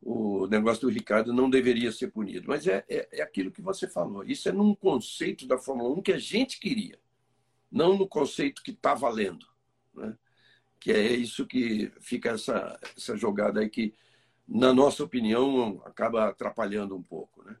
[0.00, 2.46] o negócio do Ricardo não deveria ser punido.
[2.46, 4.24] Mas é, é, é, aquilo que você falou.
[4.24, 6.98] Isso é num conceito da Fórmula 1 que a gente queria,
[7.70, 9.46] não no conceito que está valendo.
[9.94, 10.16] Né?
[10.78, 13.94] Que é isso que fica essa, essa jogada aí que
[14.48, 17.44] na nossa opinião, acaba atrapalhando um pouco.
[17.44, 17.56] Né?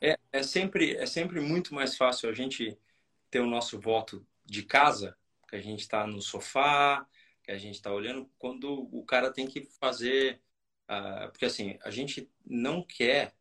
[0.00, 2.78] É, é, sempre, é sempre muito mais fácil a gente
[3.30, 5.16] ter o nosso voto de casa,
[5.48, 7.06] que a gente está no sofá,
[7.42, 10.40] que a gente está olhando, quando o cara tem que fazer.
[10.84, 13.34] Uh, porque assim, a gente não quer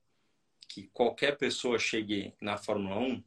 [0.68, 3.24] que qualquer pessoa chegue na Fórmula 1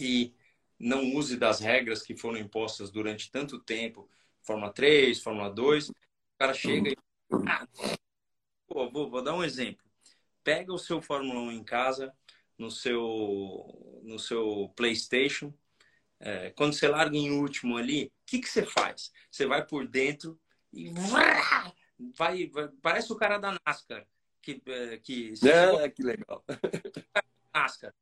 [0.00, 0.34] e
[0.78, 4.08] não use das regras que foram impostas durante tanto tempo
[4.42, 5.90] Fórmula 3, Fórmula 2.
[5.90, 5.94] O
[6.38, 6.96] cara chega e
[7.48, 7.66] ah,
[8.66, 9.84] pô, vou, vou dar um exemplo.
[10.42, 12.14] Pega o seu Fórmula 1 em casa,
[12.58, 15.52] no seu, no seu PlayStation.
[16.20, 19.12] É, quando você larga em último ali, o que, que você faz?
[19.30, 20.40] Você vai por dentro
[20.72, 20.90] e
[22.16, 24.06] vai, vai parece o cara da NASCAR.
[24.40, 26.44] Que, é, que, é, que legal.
[27.54, 27.94] NASCAR.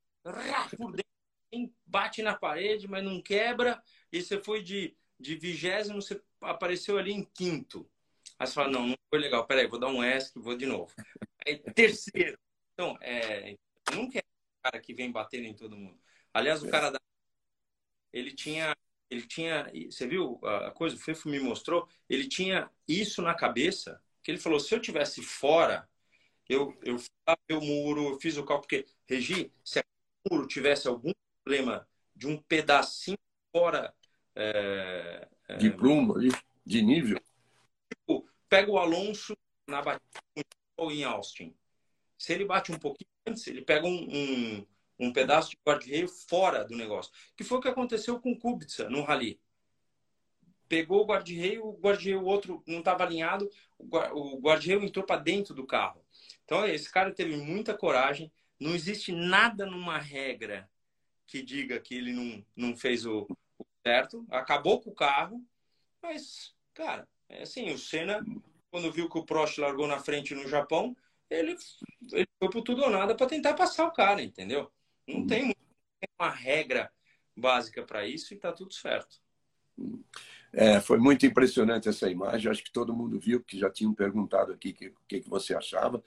[0.77, 3.83] Por dentro, bate na parede, mas não quebra.
[4.11, 7.89] E você foi de, de vigésimo, você apareceu ali em quinto.
[8.39, 10.93] Aí você fala, não, não foi legal, peraí, vou dar um ESC, vou de novo.
[11.47, 12.39] Aí, terceiro.
[12.75, 13.57] Então, é,
[13.95, 14.23] não quer
[14.63, 15.99] cara que vem batendo em todo mundo.
[16.33, 17.01] Aliás, o cara da.
[18.13, 18.77] Ele tinha.
[19.11, 19.71] Ele tinha.
[19.91, 20.97] Você viu a coisa?
[20.97, 21.89] O Fefo me mostrou.
[22.09, 24.01] Ele tinha isso na cabeça.
[24.23, 25.89] Que ele falou: se eu tivesse fora,
[26.49, 27.09] eu, eu fiz
[27.53, 28.69] o muro, eu fiz o cálculo.
[28.69, 31.13] Porque, Regi, se o muro tivesse algum
[31.45, 33.19] problema de um pedacinho
[33.55, 33.95] fora.
[34.35, 36.15] É, é, de prumo,
[36.65, 37.21] de nível.
[37.93, 39.37] Tipo, pega o Alonso
[39.69, 40.03] na batida
[40.79, 41.55] em Austin.
[42.19, 44.67] Se ele bate um pouquinho antes, ele pega um, um,
[44.99, 47.13] um pedaço de guarda-reio fora do negócio.
[47.37, 49.41] Que foi o que aconteceu com Kubica no Rally.
[50.69, 55.67] pegou o guarda-reio, o guarda-reio outro não estava alinhado, o guarda-reio entrou para dentro do
[55.67, 56.03] carro.
[56.45, 58.33] Então, esse cara teve muita coragem.
[58.59, 60.69] Não existe nada numa regra
[61.27, 63.27] que diga que ele não, não fez o,
[63.59, 64.25] o certo.
[64.31, 65.45] Acabou com o carro,
[66.01, 68.25] mas, cara, é assim, o Senna,
[68.71, 70.97] quando viu que o Prost largou na frente no Japão,
[71.29, 71.57] ele,
[72.13, 74.71] ele foi por tudo ou nada para tentar passar o cara, entendeu?
[75.21, 75.55] Não tem
[76.19, 76.91] uma regra
[77.37, 79.21] básica para isso e está tudo certo.
[80.53, 82.51] É, foi muito impressionante essa imagem.
[82.51, 85.55] Acho que todo mundo viu, que já tinham perguntado aqui o que, que, que, você
[85.55, 86.03] achava.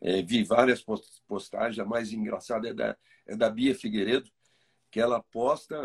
[0.00, 0.84] É, vi várias
[1.26, 1.78] postagens.
[1.78, 4.30] A mais engraçada é da, é da Bia Figueiredo,
[4.90, 5.76] que ela posta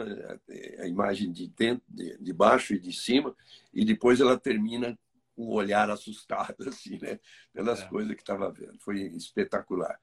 [0.50, 3.36] é, a imagem de, dentro, de, de baixo e de cima,
[3.74, 4.98] e depois ela termina
[5.36, 7.20] com o olhar assustado, assim, né?
[7.54, 7.88] Pelas é.
[7.88, 8.78] coisas que estava vendo.
[8.80, 9.98] Foi espetacular.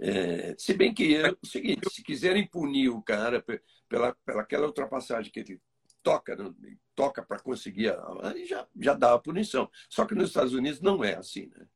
[0.00, 3.44] É, se bem que é o seguinte, se quiserem punir o cara
[3.88, 5.60] pela, pela aquela ultrapassagem que ele
[6.02, 6.50] toca, né,
[6.94, 9.70] toca para conseguir, aí já, já dá a punição.
[9.90, 11.66] Só que nos Estados Unidos não é assim, né?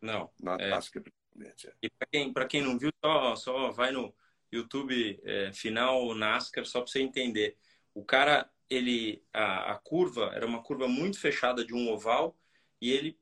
[0.00, 0.30] Não.
[0.40, 0.70] Na é.
[0.70, 1.02] Tasca,
[1.40, 1.72] é.
[1.82, 4.12] E para quem, quem não viu, só, só vai no
[4.50, 7.56] YouTube é, final NASCAR só para você entender.
[7.94, 12.36] O cara, ele a, a curva era uma curva muito fechada de um oval
[12.80, 13.18] e ele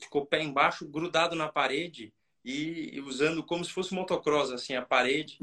[0.00, 5.38] ficou pé embaixo, grudado na parede e, usando como se fosse motocross, assim, a parede,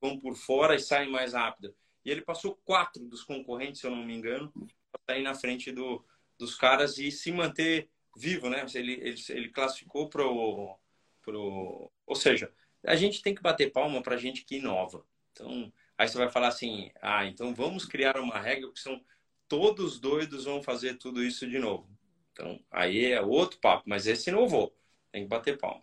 [0.00, 1.74] vão por fora e saem mais rápido.
[2.04, 4.52] E ele passou quatro dos concorrentes, se eu não me engano,
[4.92, 6.04] para sair na frente do,
[6.38, 8.64] dos caras e se manter vivo, né?
[8.74, 10.78] Ele, ele, ele classificou pro,
[11.22, 11.90] pro...
[12.06, 12.52] Ou seja,
[12.84, 15.04] a gente tem que bater palma para gente que inova.
[15.32, 19.02] Então, aí você vai falar assim, ah, então vamos criar uma regra que são
[19.48, 21.88] todos doidos vão fazer tudo isso de novo.
[22.32, 24.74] Então, aí é outro papo, mas esse inovou.
[25.14, 25.80] Tem que bater palma.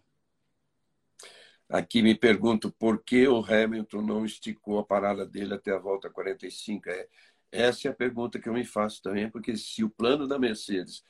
[1.69, 6.09] Aqui me pergunto por que o Hamilton não esticou a parada dele até a volta
[6.09, 6.89] 45.
[6.89, 7.07] É,
[7.49, 11.05] essa é a pergunta que eu me faço também, porque se o plano da Mercedes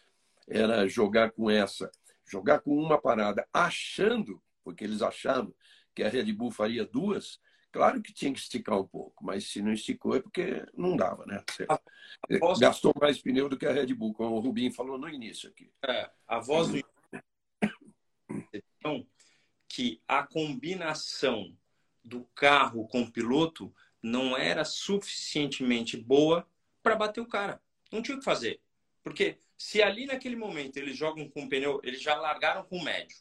[0.47, 1.89] era jogar com essa,
[2.29, 5.51] jogar com uma parada, achando, porque eles achavam
[5.95, 7.39] que a Red Bull faria duas,
[7.71, 11.25] claro que tinha que esticar um pouco, mas se não esticou é porque não dava,
[11.25, 11.43] né?
[12.59, 15.73] Gastou mais pneu do que a Red Bull, como o Rubinho falou no início aqui.
[15.83, 16.90] É, a voz do
[19.67, 21.55] que a combinação
[22.03, 26.47] do carro com o piloto não era suficientemente boa
[26.81, 27.61] para bater o cara.
[27.91, 28.59] Não tinha o que fazer.
[29.03, 32.83] Porque se ali naquele momento eles jogam com o pneu, eles já largaram com o
[32.83, 33.17] médio.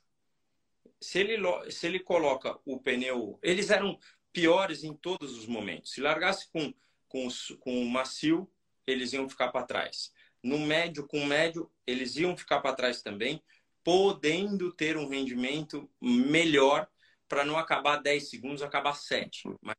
[1.00, 1.36] Se ele,
[1.70, 3.38] se ele coloca o pneu.
[3.42, 3.98] Eles eram
[4.32, 5.92] piores em todos os momentos.
[5.92, 6.72] Se largasse com,
[7.08, 7.28] com,
[7.60, 8.50] com o macio,
[8.86, 10.12] eles iam ficar para trás.
[10.42, 13.42] No médio, com o médio, eles iam ficar para trás também,
[13.82, 16.88] podendo ter um rendimento melhor
[17.28, 19.48] para não acabar 10 segundos, acabar 7.
[19.62, 19.76] Mas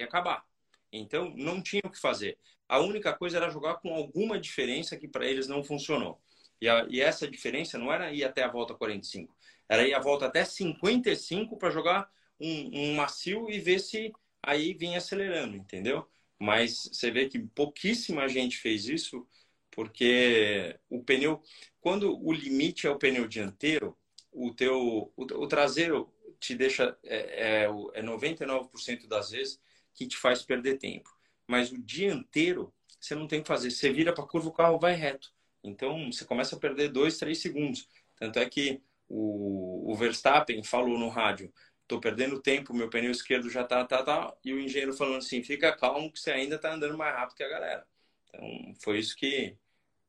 [0.00, 0.44] ia acabar.
[0.92, 2.38] Então, não tinha o que fazer.
[2.68, 6.20] A única coisa era jogar com alguma diferença que para eles não funcionou.
[6.60, 9.36] E, a, e, essa diferença não era ir até a volta 45,
[9.68, 14.12] era ir a volta até 55 para jogar um, um macio e ver se
[14.42, 16.08] aí vinha acelerando, entendeu?
[16.38, 19.26] Mas você vê que pouquíssima gente fez isso
[19.74, 21.42] porque o pneu,
[21.80, 23.96] quando o limite é o pneu dianteiro,
[24.32, 29.60] o teu o, o traseiro te deixa é, é, é 99% das vezes
[29.92, 31.10] que te faz perder tempo.
[31.46, 33.70] Mas o dianteiro você não tem que fazer.
[33.70, 35.32] Você vira para curva, o carro vai reto.
[35.62, 37.88] Então você começa a perder dois, três segundos.
[38.16, 43.50] Tanto é que o, o Verstappen falou no rádio: estou perdendo tempo, meu pneu esquerdo
[43.50, 44.34] já tá, tá, tá.
[44.44, 47.42] E o engenheiro falando assim: fica calmo que você ainda está andando mais rápido que
[47.42, 47.86] a galera.
[48.28, 49.56] Então foi isso que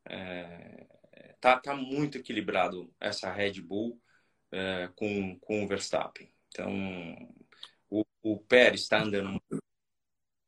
[0.06, 0.86] é,
[1.40, 4.02] tá, tá muito equilibrado essa Red Bull
[4.52, 6.32] é, com, com o Verstappen.
[6.50, 6.72] Então,
[7.90, 9.42] o, o Pérez está andando,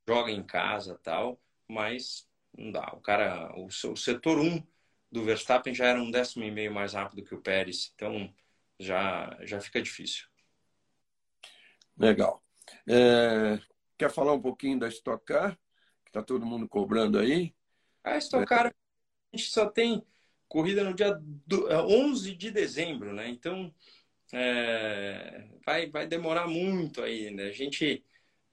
[0.08, 2.94] joga em casa tal, mas não dá.
[2.94, 4.66] O cara, o, o setor 1
[5.12, 8.34] do Verstappen já era um décimo e meio mais rápido que o Pérez, então
[8.80, 10.26] já, já fica difícil.
[11.98, 12.44] Legal.
[12.88, 13.60] É,
[13.98, 15.58] quer falar um pouquinho da Stock Car?
[16.04, 17.54] Que está todo mundo cobrando aí?
[18.04, 18.74] A Stock Car
[19.38, 20.04] gente só tem
[20.48, 21.20] corrida no dia
[21.88, 23.30] 11 é, de dezembro, né?
[23.30, 23.74] Então
[24.34, 27.44] é, vai, vai demorar muito ainda.
[27.44, 28.04] A gente.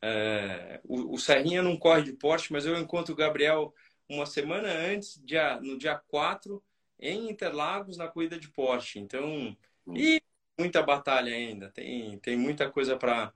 [0.03, 3.75] É, o, o Serrinha não corre de Porsche, mas eu encontro o Gabriel
[4.09, 6.63] uma semana antes, dia, no dia 4,
[7.01, 8.99] em Interlagos, na corrida de Porsche.
[8.99, 9.97] Então, hum.
[9.97, 10.23] e
[10.59, 13.33] muita batalha ainda, tem, tem muita coisa para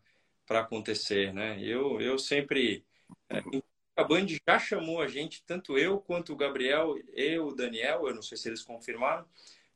[0.51, 1.59] acontecer, né?
[1.63, 2.85] Eu, eu sempre.
[3.31, 3.41] É,
[3.99, 8.15] a Band já chamou a gente, tanto eu quanto o Gabriel, eu, o Daniel, eu
[8.15, 9.27] não sei se eles confirmaram,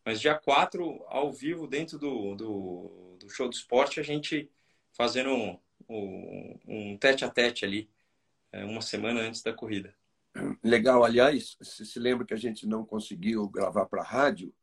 [0.05, 4.49] mas dia 4, ao vivo, dentro do, do, do show do esporte, a gente
[4.93, 5.59] fazendo
[5.89, 7.91] um, um, tete a tete ali,
[8.53, 9.93] é, uma semana antes da corrida.
[10.63, 14.55] Legal, aliás, você se lembra que a gente não conseguiu gravar para a rádio?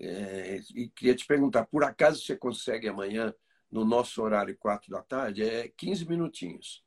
[0.00, 3.34] É, e queria te perguntar, por acaso você consegue amanhã,
[3.70, 5.42] no nosso horário, quatro da tarde?
[5.42, 6.83] É 15 minutinhos.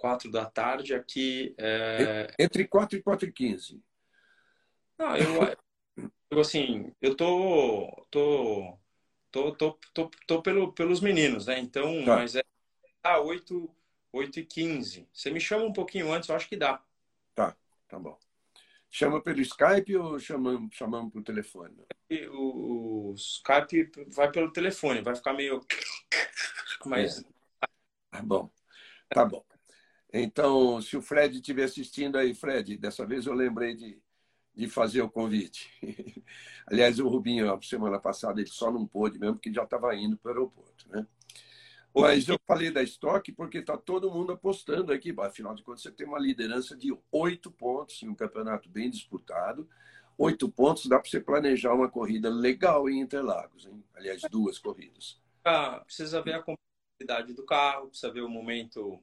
[0.00, 1.54] Quatro da tarde aqui.
[1.58, 2.32] É...
[2.38, 3.82] Entre quatro e quatro e quinze.
[4.98, 5.56] Não, eu,
[6.30, 8.78] eu assim, eu tô, tô,
[9.30, 11.58] tô, tô, tô, tô pelo, pelos meninos, né?
[11.58, 12.16] Então, tá.
[12.16, 12.42] mas é
[13.02, 13.70] ah, 8,
[14.12, 15.08] 8 e 15.
[15.12, 16.82] Você me chama um pouquinho antes, eu acho que dá.
[17.34, 17.56] Tá,
[17.88, 18.18] tá bom.
[18.90, 21.76] Chama pelo Skype ou chamamos, chamamos por telefone?
[22.32, 25.60] O, o Skype vai pelo telefone, vai ficar meio.
[26.84, 27.20] Mas.
[27.20, 27.24] É.
[28.10, 28.50] Tá bom.
[29.10, 29.44] Tá bom.
[30.12, 34.00] Então, se o Fred estiver assistindo aí, Fred, dessa vez eu lembrei de,
[34.54, 35.70] de fazer o convite.
[36.66, 40.30] Aliás, o Rubinho, semana passada, ele só não pôde mesmo, porque já estava indo para
[40.30, 41.06] o aeroporto, né?
[41.94, 45.14] Mas eu falei da estoque porque está todo mundo apostando aqui.
[45.18, 49.68] Afinal de contas, você tem uma liderança de oito pontos em um campeonato bem disputado.
[50.16, 53.66] Oito pontos dá para você planejar uma corrida legal em Interlagos.
[53.66, 53.82] Hein?
[53.94, 55.20] Aliás, duas corridas.
[55.44, 59.02] Ah, precisa ver a compatibilidade do carro, precisa ver o momento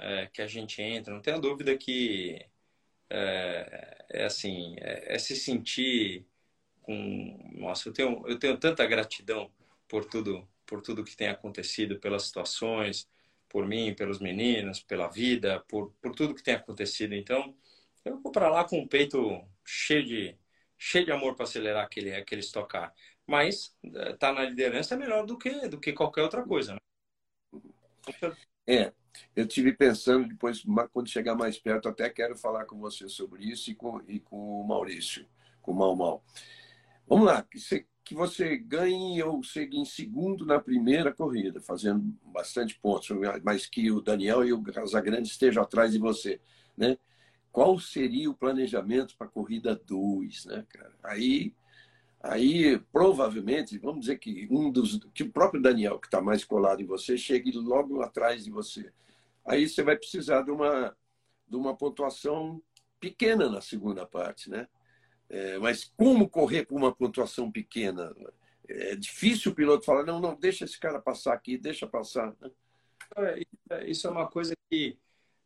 [0.00, 1.14] é, que a gente entra.
[1.14, 2.44] Não tenha dúvida que
[3.10, 6.26] é, é assim, é, é, se sentir
[6.82, 7.50] com...
[7.54, 9.52] Nossa, eu tenho, eu tenho tanta gratidão
[9.88, 13.08] por tudo por tudo que tem acontecido, pelas situações,
[13.48, 17.12] por mim, pelos meninos, pela vida, por, por tudo que tem acontecido.
[17.12, 17.56] Então,
[18.04, 20.38] eu vou para lá com o peito cheio de,
[20.78, 22.94] cheio de amor para acelerar aquele, aquele estocar.
[23.26, 26.74] Mas estar eh, tá na liderança é melhor do que, do que qualquer outra coisa.
[26.74, 26.80] Né?
[28.66, 28.92] É,
[29.34, 33.70] eu tive pensando depois, quando chegar mais perto, até quero falar com você sobre isso
[33.70, 35.26] e com, e com o Maurício,
[35.60, 36.24] com o Mal Mal.
[37.06, 42.76] Vamos lá, você que você ganhe ou chegue em segundo na primeira corrida, fazendo bastante
[42.80, 43.08] pontos,
[43.44, 46.40] mas que o Daniel e o Casagrande estejam atrás de você,
[46.76, 46.98] né?
[47.52, 50.92] Qual seria o planejamento para a corrida 2, né, cara?
[51.04, 51.54] Aí,
[52.20, 56.82] aí provavelmente, vamos dizer que um dos, que o próprio Daniel que está mais colado
[56.82, 58.92] em você chegue logo atrás de você.
[59.44, 60.96] Aí você vai precisar de uma
[61.48, 62.62] de uma pontuação
[63.00, 64.68] pequena na segunda parte, né?
[65.28, 68.14] É, mas como correr com uma pontuação pequena?
[68.68, 72.34] É difícil o piloto falar, não, não, deixa esse cara passar aqui, deixa passar.
[72.40, 72.50] Né?
[73.70, 74.98] É, isso é uma coisa que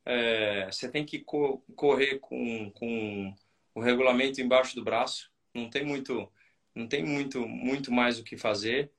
[0.05, 3.35] é, você tem que co correr com, com
[3.75, 5.31] o regulamento embaixo do braço.
[5.55, 6.31] Não tem muito,
[6.75, 8.91] não tem muito, muito mais o que fazer.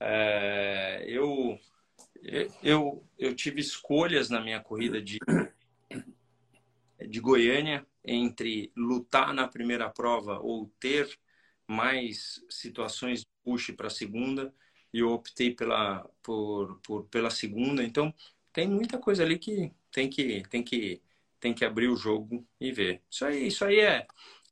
[0.00, 1.58] É, eu,
[2.62, 5.18] eu, eu tive escolhas na minha corrida de,
[7.08, 11.18] de Goiânia entre lutar na primeira prova ou ter
[11.66, 14.54] mais situações de push para a segunda
[14.92, 18.14] e eu optei pela por, por pela segunda então
[18.52, 21.00] tem muita coisa ali que tem que tem que
[21.40, 24.06] tem que abrir o jogo e ver isso aí isso aí é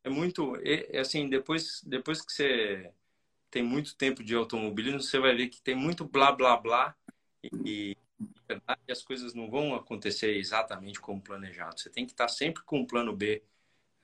[0.04, 2.92] é muito é, assim depois depois que você
[3.50, 6.96] tem muito tempo de automobilismo você vai ver que tem muito blá blá blá
[7.64, 7.96] e,
[8.48, 11.80] verdade as coisas não vão acontecer exatamente como planejado.
[11.80, 13.42] Você tem que estar sempre com um plano B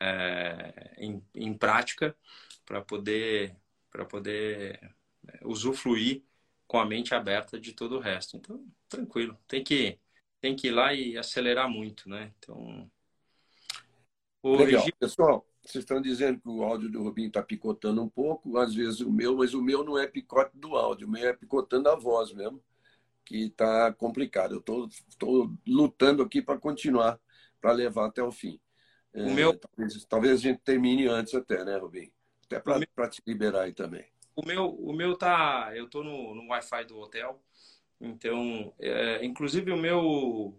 [0.00, 2.16] é, em, em prática
[2.64, 3.56] para poder
[3.90, 4.94] para poder
[5.26, 6.22] é, usufruir
[6.66, 8.36] com a mente aberta de todo o resto.
[8.36, 9.38] Então, tranquilo.
[9.46, 9.98] Tem que
[10.40, 12.32] tem que ir lá e acelerar muito, né?
[12.38, 12.90] Então,
[14.44, 14.86] Legal.
[14.98, 19.00] Pessoal, vocês estão dizendo que o áudio do Rubinho está picotando um pouco, às vezes
[19.00, 21.94] o meu, mas o meu não é picote do áudio, o meu é picotando a
[21.94, 22.62] voz mesmo
[23.24, 24.54] que está complicado.
[24.54, 27.20] Eu estou lutando aqui para continuar,
[27.60, 28.58] para levar até o fim.
[29.12, 29.58] O é, meu...
[29.58, 32.10] talvez, talvez, a gente termine antes até, né, Rubinho?
[32.46, 33.10] Até para meu...
[33.10, 34.06] te liberar aí também.
[34.34, 35.70] O meu, o meu tá.
[35.74, 37.42] Eu estou no, no Wi-Fi do hotel,
[38.00, 40.58] então, é, inclusive o meu,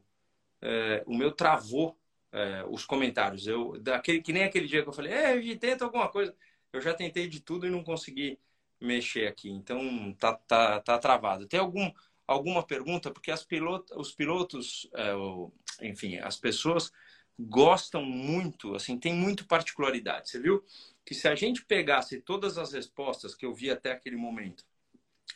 [0.62, 1.99] é, o meu travou
[2.32, 3.48] é, os comentários.
[3.48, 6.36] Eu, daquele, que nem aquele dia que eu falei, é, tenta alguma coisa.
[6.72, 8.40] Eu já tentei de tudo e não consegui
[8.80, 9.50] mexer aqui.
[9.50, 11.48] Então, tá, tá, tá travado.
[11.48, 11.92] Tem algum,
[12.28, 16.92] alguma pergunta, porque as pilot, os pilotos, é, enfim, as pessoas
[17.40, 20.30] gostam muito, assim, tem muito particularidade.
[20.30, 20.64] Você viu
[21.06, 24.66] que se a gente pegasse todas as respostas que eu vi até aquele momento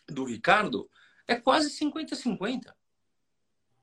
[0.08, 0.90] do Ricardo,
[1.28, 2.74] é quase 50-50.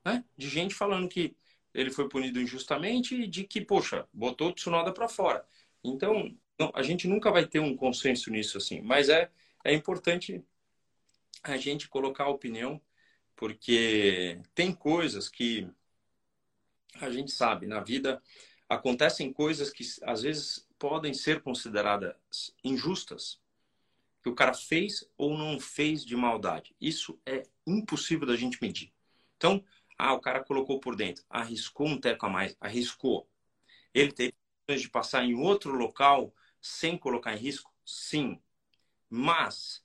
[0.05, 0.25] Né?
[0.37, 1.37] De gente falando que
[1.75, 5.45] ele foi punido injustamente e de que, poxa, botou o Tsunoda para fora.
[5.83, 9.31] Então, não, a gente nunca vai ter um consenso nisso assim, mas é,
[9.65, 10.45] é importante
[11.43, 12.81] a gente colocar a opinião
[13.35, 15.67] porque tem coisas que
[17.01, 18.21] a gente sabe na vida
[18.69, 22.15] acontecem coisas que às vezes podem ser consideradas
[22.63, 23.41] injustas
[24.23, 26.75] que o cara fez ou não fez de maldade.
[26.81, 28.93] Isso é impossível da gente medir.
[29.37, 29.65] Então,
[30.01, 33.29] ah, o cara colocou por dentro, arriscou um teco a mais, arriscou.
[33.93, 34.35] Ele teve
[34.69, 37.73] de passar em outro local sem colocar em risco?
[37.85, 38.41] Sim.
[39.09, 39.85] Mas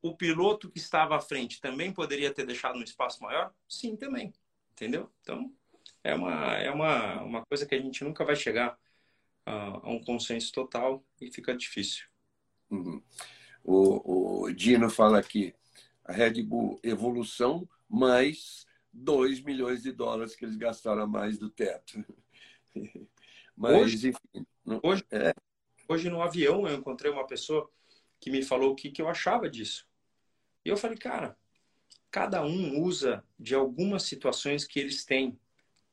[0.00, 3.52] o piloto que estava à frente também poderia ter deixado um espaço maior?
[3.68, 4.32] Sim, também.
[4.72, 5.10] Entendeu?
[5.20, 5.52] Então,
[6.02, 8.78] é uma, é uma, uma coisa que a gente nunca vai chegar
[9.44, 12.06] a, a um consenso total e fica difícil.
[12.70, 13.02] Uhum.
[13.62, 15.54] O, o Dino fala aqui,
[16.04, 21.50] a Red Bull evolução mais 2 milhões de dólares que eles gastaram a mais do
[21.50, 22.04] teto.
[23.56, 24.46] Mas, hoje, enfim.
[24.64, 25.34] Não, hoje, é...
[25.88, 27.70] hoje no avião eu encontrei uma pessoa
[28.18, 29.88] que me falou o que, que eu achava disso.
[30.64, 31.36] E eu falei, cara,
[32.10, 35.38] cada um usa de algumas situações que eles têm.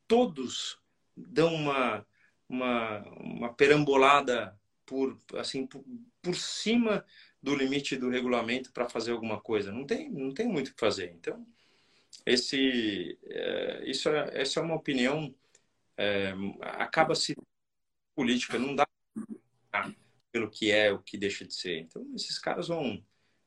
[0.06, 0.78] Todos
[1.16, 2.06] dão uma,
[2.48, 5.84] uma, uma perambolada por, assim, por,
[6.22, 7.04] por cima
[7.42, 9.72] do limite do regulamento para fazer alguma coisa.
[9.72, 11.12] Não tem, não tem muito o que fazer.
[11.12, 11.46] Então,
[12.26, 15.34] esse, é, isso é, essa é uma opinião,
[15.96, 16.32] é,
[16.62, 17.36] acaba se
[18.14, 18.86] política, não dá
[20.32, 21.78] pelo que é, o que deixa de ser.
[21.78, 23.02] Então, esses caras vão,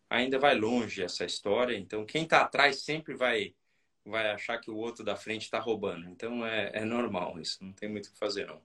[0.09, 1.77] ainda vai longe essa história.
[1.77, 3.55] Então, quem está atrás sempre vai
[4.05, 6.09] vai achar que o outro da frente está roubando.
[6.09, 8.61] Então, é, é normal isso, não tem muito o que fazer, não.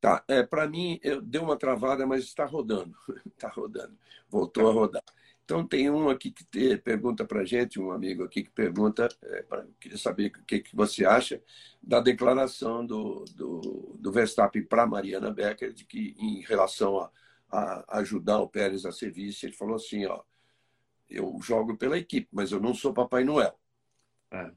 [0.00, 2.96] Tá, é, para mim, eu, deu uma travada, mas está rodando.
[3.26, 3.98] Está rodando.
[4.28, 4.70] Voltou tá.
[4.70, 5.02] a rodar.
[5.46, 9.08] Então, tem um aqui que te, pergunta para a gente, um amigo aqui que pergunta,
[9.22, 11.40] é, pra, queria saber o que, que você acha
[11.80, 17.12] da declaração do, do, do Verstappen para Mariana Becker, de que em relação a,
[17.48, 20.20] a, ajudar o Pérez a ser vice, ele falou assim, ó,
[21.08, 23.56] eu jogo pela equipe, mas eu não sou Papai Noel.
[24.32, 24.50] É.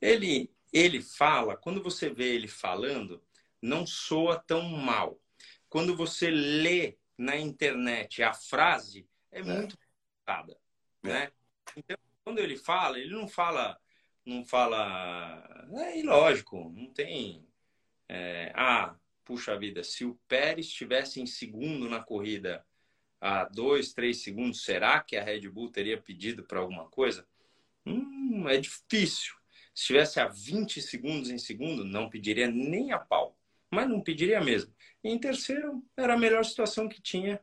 [0.00, 3.20] Ele, ele fala, quando você vê ele falando,
[3.60, 5.20] não soa tão mal.
[5.68, 9.42] Quando você lê na internet a frase, é, é.
[9.42, 10.58] muito complicada,
[11.04, 11.08] é.
[11.08, 11.32] né?
[11.76, 13.78] Então, quando ele fala, ele não fala,
[14.24, 17.46] não fala, é ilógico, não tem,
[18.08, 22.64] é, ah, puxa vida, se o Pérez estivesse em segundo na corrida
[23.20, 27.26] a dois, três segundos, será que a Red Bull teria pedido para alguma coisa?
[27.86, 29.34] Hum, é difícil.
[29.74, 33.36] Se estivesse a 20 segundos em segundo, não pediria nem a pau
[33.70, 34.74] mas não pediria mesmo.
[35.02, 37.40] E em terceiro, era a melhor situação que tinha,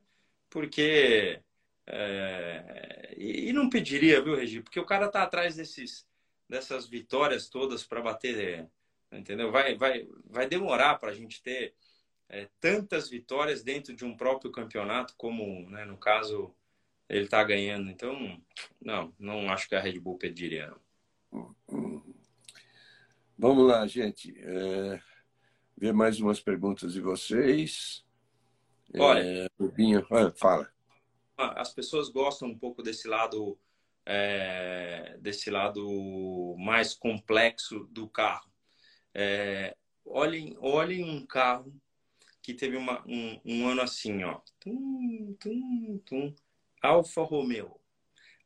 [0.49, 1.41] porque.
[1.87, 4.61] É, e não pediria, viu, Regi?
[4.61, 6.05] Porque o cara tá atrás desses,
[6.47, 8.69] dessas vitórias todas para bater.
[9.11, 9.51] Entendeu?
[9.51, 11.73] Vai, vai, vai demorar para a gente ter
[12.27, 16.53] é, tantas vitórias dentro de um próprio campeonato, como né, no caso
[17.07, 17.89] ele está ganhando.
[17.89, 18.41] Então,
[18.81, 20.73] não, não acho que a Red Bull pediria.
[21.31, 21.55] Não.
[23.37, 24.35] Vamos lá, gente.
[24.39, 24.99] É
[25.77, 28.03] ver mais umas perguntas de vocês.
[28.97, 30.71] Olha, é, Rubinho, fala.
[31.37, 33.59] As pessoas gostam um pouco desse lado,
[34.05, 38.51] é, desse lado mais complexo do carro.
[39.13, 41.73] É, olhem, olhem um carro
[42.41, 46.35] que teve uma, um, um ano assim, ó, tum, tum, tum,
[46.81, 47.79] Alfa Romeo,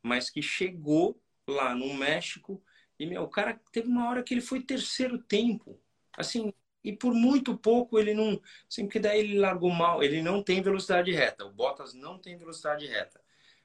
[0.01, 2.63] mas que chegou lá no México
[3.01, 5.79] e meu, o cara teve uma hora que ele foi terceiro tempo,
[6.13, 6.53] assim,
[6.83, 8.41] e por muito pouco ele não.
[8.69, 10.03] Assim, porque daí ele largou mal.
[10.03, 11.45] Ele não tem velocidade reta.
[11.45, 13.21] O Bottas não tem velocidade reta.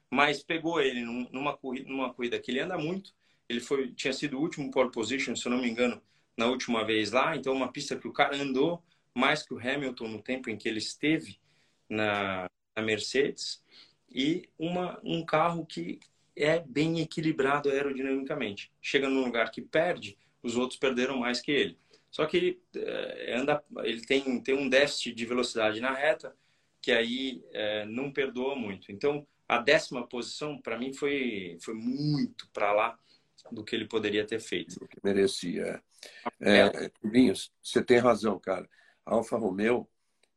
[0.09, 1.01] Mas pegou ele
[1.31, 3.13] numa corrida, numa corrida que ele anda muito.
[3.49, 6.01] Ele foi, tinha sido o último pole position, se eu não me engano,
[6.37, 7.35] na última vez lá.
[7.35, 10.69] Então, uma pista que o cara andou mais que o Hamilton no tempo em que
[10.69, 11.39] ele esteve
[11.89, 13.63] na, na Mercedes.
[14.09, 15.99] E uma, um carro que
[16.35, 18.71] é bem equilibrado aerodinamicamente.
[18.81, 21.79] Chega num lugar que perde, os outros perderam mais que ele.
[22.17, 26.35] Só que ele, é, anda, ele tem, tem um déficit de velocidade na reta
[26.81, 28.91] que aí é, não perdoa muito.
[28.91, 32.97] Então, a décima posição, para mim, foi, foi muito para lá
[33.51, 34.83] do que ele poderia ter feito.
[34.83, 35.79] O que merecia.
[36.41, 36.91] É, é,
[37.61, 38.67] você tem razão, cara.
[39.05, 39.87] A Alfa Romeo,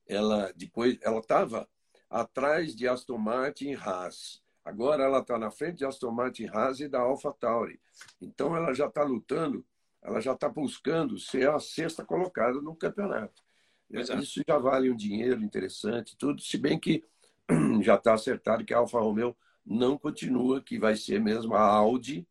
[0.07, 1.66] ela depois, ela estava
[2.11, 4.43] atrás de Aston Martin e Haas.
[4.62, 7.81] Agora ela está na frente de Aston Martin, Haas e da Alfa Tauri.
[8.20, 9.64] Então ela já está lutando
[10.03, 13.42] ela já está buscando ser a sexta colocada no campeonato.
[13.90, 14.22] Exato.
[14.22, 17.05] Isso já vale um dinheiro interessante, tudo, se bem que
[17.82, 22.26] já está acertado que a Alfa Romeo não continua, que vai ser mesmo a Audi.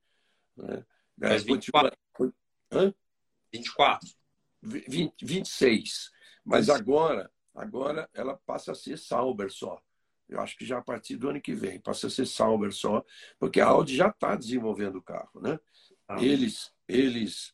[0.56, 0.86] Né?
[1.18, 1.96] Mas 24.
[2.14, 2.36] Continua...
[2.72, 2.94] Hã?
[3.54, 4.10] 24.
[4.62, 6.12] 20, 26.
[6.44, 9.82] Mas agora, agora ela passa a ser Sauber só.
[10.28, 13.04] Eu acho que já a partir do ano que vem passa a ser Sauber só,
[13.40, 15.60] porque a Audi já está desenvolvendo o carro, né?
[16.08, 17.54] Ah, eles, eles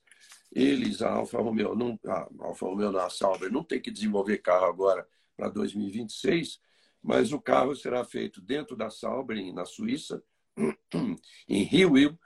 [0.56, 4.66] eles, a Alfa Romeo, não, a Alfa Romeo na Sauber não tem que desenvolver carro
[4.66, 6.62] agora para 2026,
[7.04, 10.24] mas o carro será feito dentro da Sauber, na Suíça,
[11.50, 12.18] em Rio,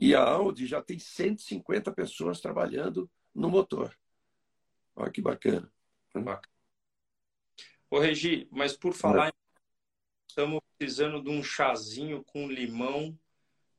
[0.00, 3.96] e a Audi já tem 150 pessoas trabalhando no motor.
[4.96, 5.72] Olha que bacana.
[6.12, 6.42] bacana.
[7.88, 9.32] Ô, Regi, mas por falar,
[10.28, 13.16] estamos precisando de um chazinho com limão,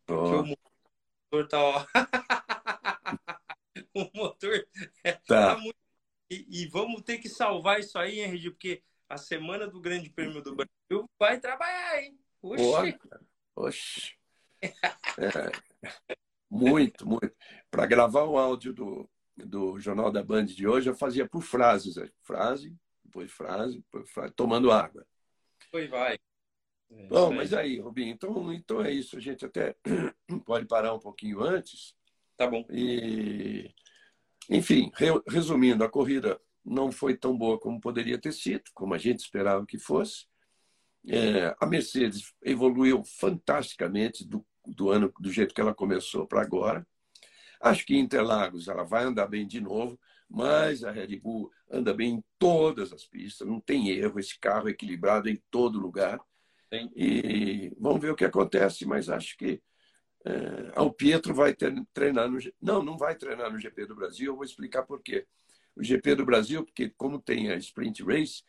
[0.05, 0.41] porque oh.
[0.41, 1.85] o motor tá, ó.
[3.93, 4.67] o motor
[5.03, 5.77] tá, tá muito...
[6.29, 10.41] e, e, vamos ter que salvar isso aí, Regi, porque a semana do Grande Prêmio
[10.41, 12.19] do Brasil vai trabalhar, hein?
[12.41, 12.99] Oxi.
[13.55, 14.17] Oxi.
[14.61, 15.51] É,
[16.49, 17.33] muito, muito.
[17.69, 21.95] Para gravar o áudio do, do Jornal da Band de hoje, eu fazia por frases.
[21.95, 22.09] Né?
[22.23, 25.05] Frase, depois frase, depois frase, tomando água.
[25.71, 26.17] Foi, vai.
[26.89, 29.17] É, Bom, mas aí, Rubinho, então, então é isso.
[29.17, 29.75] A gente até
[30.45, 31.96] pode parar um pouquinho antes.
[32.37, 32.63] Tá bom.
[32.69, 33.73] E,
[34.49, 34.91] enfim,
[35.27, 39.65] resumindo, a corrida não foi tão boa como poderia ter sido, como a gente esperava
[39.65, 40.27] que fosse.
[41.07, 46.85] É, a Mercedes evoluiu fantasticamente do, do ano do jeito que ela começou para agora.
[47.59, 52.15] Acho que Interlagos ela vai andar bem de novo, mas a Red Bull anda bem
[52.15, 56.19] em todas as pistas, não tem erro, esse carro é equilibrado em todo lugar.
[56.71, 56.91] Sim.
[56.95, 59.61] E vamos ver o que acontece, mas acho que
[60.75, 62.39] é, o Pietro vai ter, treinar no.
[62.61, 65.25] Não, não vai treinar no GP do Brasil, eu vou explicar por quê.
[65.75, 68.43] O GP do Brasil, porque como tem a Sprint Race,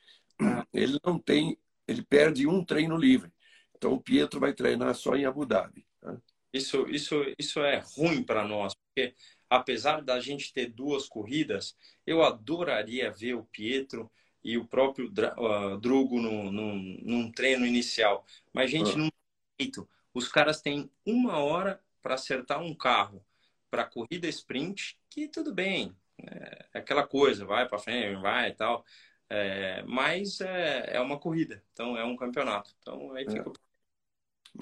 [0.73, 1.59] ele não tem
[1.89, 3.33] ele perde um treino livre.
[3.75, 5.87] Então o Pietro vai treinar só em Abu Dhabi.
[6.01, 6.17] Tá?
[6.53, 9.15] Isso, isso, isso é ruim para nós, porque
[9.49, 11.75] apesar da gente ter duas corridas,
[12.07, 14.11] eu adoraria ver o Pietro
[14.45, 18.25] e o próprio uh, Drugo no, no, num treino inicial.
[18.53, 18.97] Mas, gente, ah.
[18.97, 19.89] não tem jeito.
[20.19, 23.25] Os caras têm uma hora para acertar um carro
[23.71, 28.85] para corrida sprint, que tudo bem, é aquela coisa, vai para frente, vai e tal.
[29.31, 32.75] É, mas é, é uma corrida, então é um campeonato.
[32.81, 33.53] Então aí fica.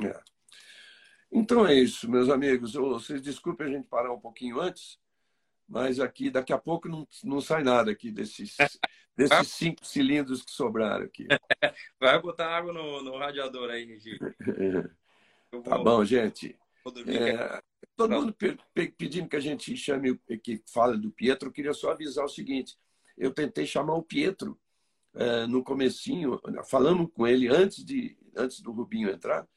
[0.02, 0.08] É.
[0.08, 0.20] é.
[1.32, 2.74] Então é isso, meus amigos.
[2.74, 4.98] Vocês desculpem a gente parar um pouquinho antes,
[5.66, 8.58] mas aqui daqui a pouco não, não sai nada aqui desses,
[9.16, 11.26] desses cinco cilindros que sobraram aqui.
[11.98, 14.18] Vai botar água no, no radiador aí, Regi.
[15.62, 16.58] Tá bom, gente.
[17.06, 17.60] É,
[17.96, 18.36] todo mundo
[18.96, 22.76] pedindo que a gente chame, que fale do Pietro, eu queria só avisar o seguinte
[23.16, 24.58] eu tentei chamar o Pietro
[25.14, 26.38] é, no comecinho,
[26.68, 29.48] falando com ele antes, de, antes do Rubinho entrar,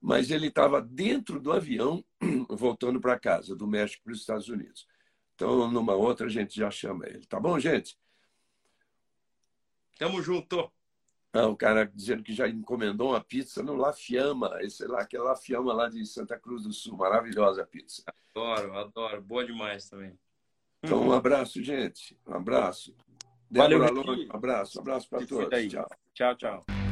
[0.00, 2.04] mas ele estava dentro do avião
[2.48, 4.86] voltando para casa, do México para os Estados Unidos.
[5.34, 7.26] Então, numa outra, a gente já chama ele.
[7.26, 7.98] Tá bom, gente?
[9.98, 10.72] Tamo junto.
[11.36, 15.30] Ah, o cara dizendo que já encomendou uma pizza no La Fiamma, esse lá, aquela
[15.30, 16.96] La Fiamma lá de Santa Cruz do Sul.
[16.96, 18.04] Maravilhosa a pizza.
[18.32, 19.20] Adoro, adoro.
[19.20, 20.16] Boa demais também.
[20.84, 22.16] Então, um abraço, gente.
[22.24, 22.94] Um abraço.
[23.50, 24.78] Valeu, Débora um abraço.
[24.78, 25.68] Um abraço para todos.
[25.68, 25.88] Tchau.
[26.14, 26.83] Tchau, tchau.